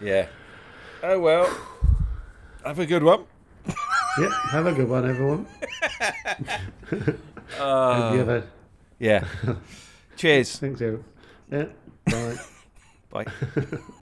Yeah. 0.02 0.28
Oh 1.04 1.20
well. 1.20 1.50
Have 2.66 2.80
a 2.80 2.86
good 2.86 3.04
one. 3.04 3.24
yeah, 4.20 4.30
have 4.50 4.66
a 4.66 4.74
good 4.74 4.90
one, 4.90 5.08
everyone. 5.10 5.48
You 7.58 7.66
have 8.20 8.30
a 8.30 8.44
Yeah. 9.00 9.26
Cheers. 10.18 10.60
thanks, 10.60 10.82
everyone. 10.82 11.06
Yeah, 11.52 11.66
bye. 12.06 12.38
Bye. 13.12 13.26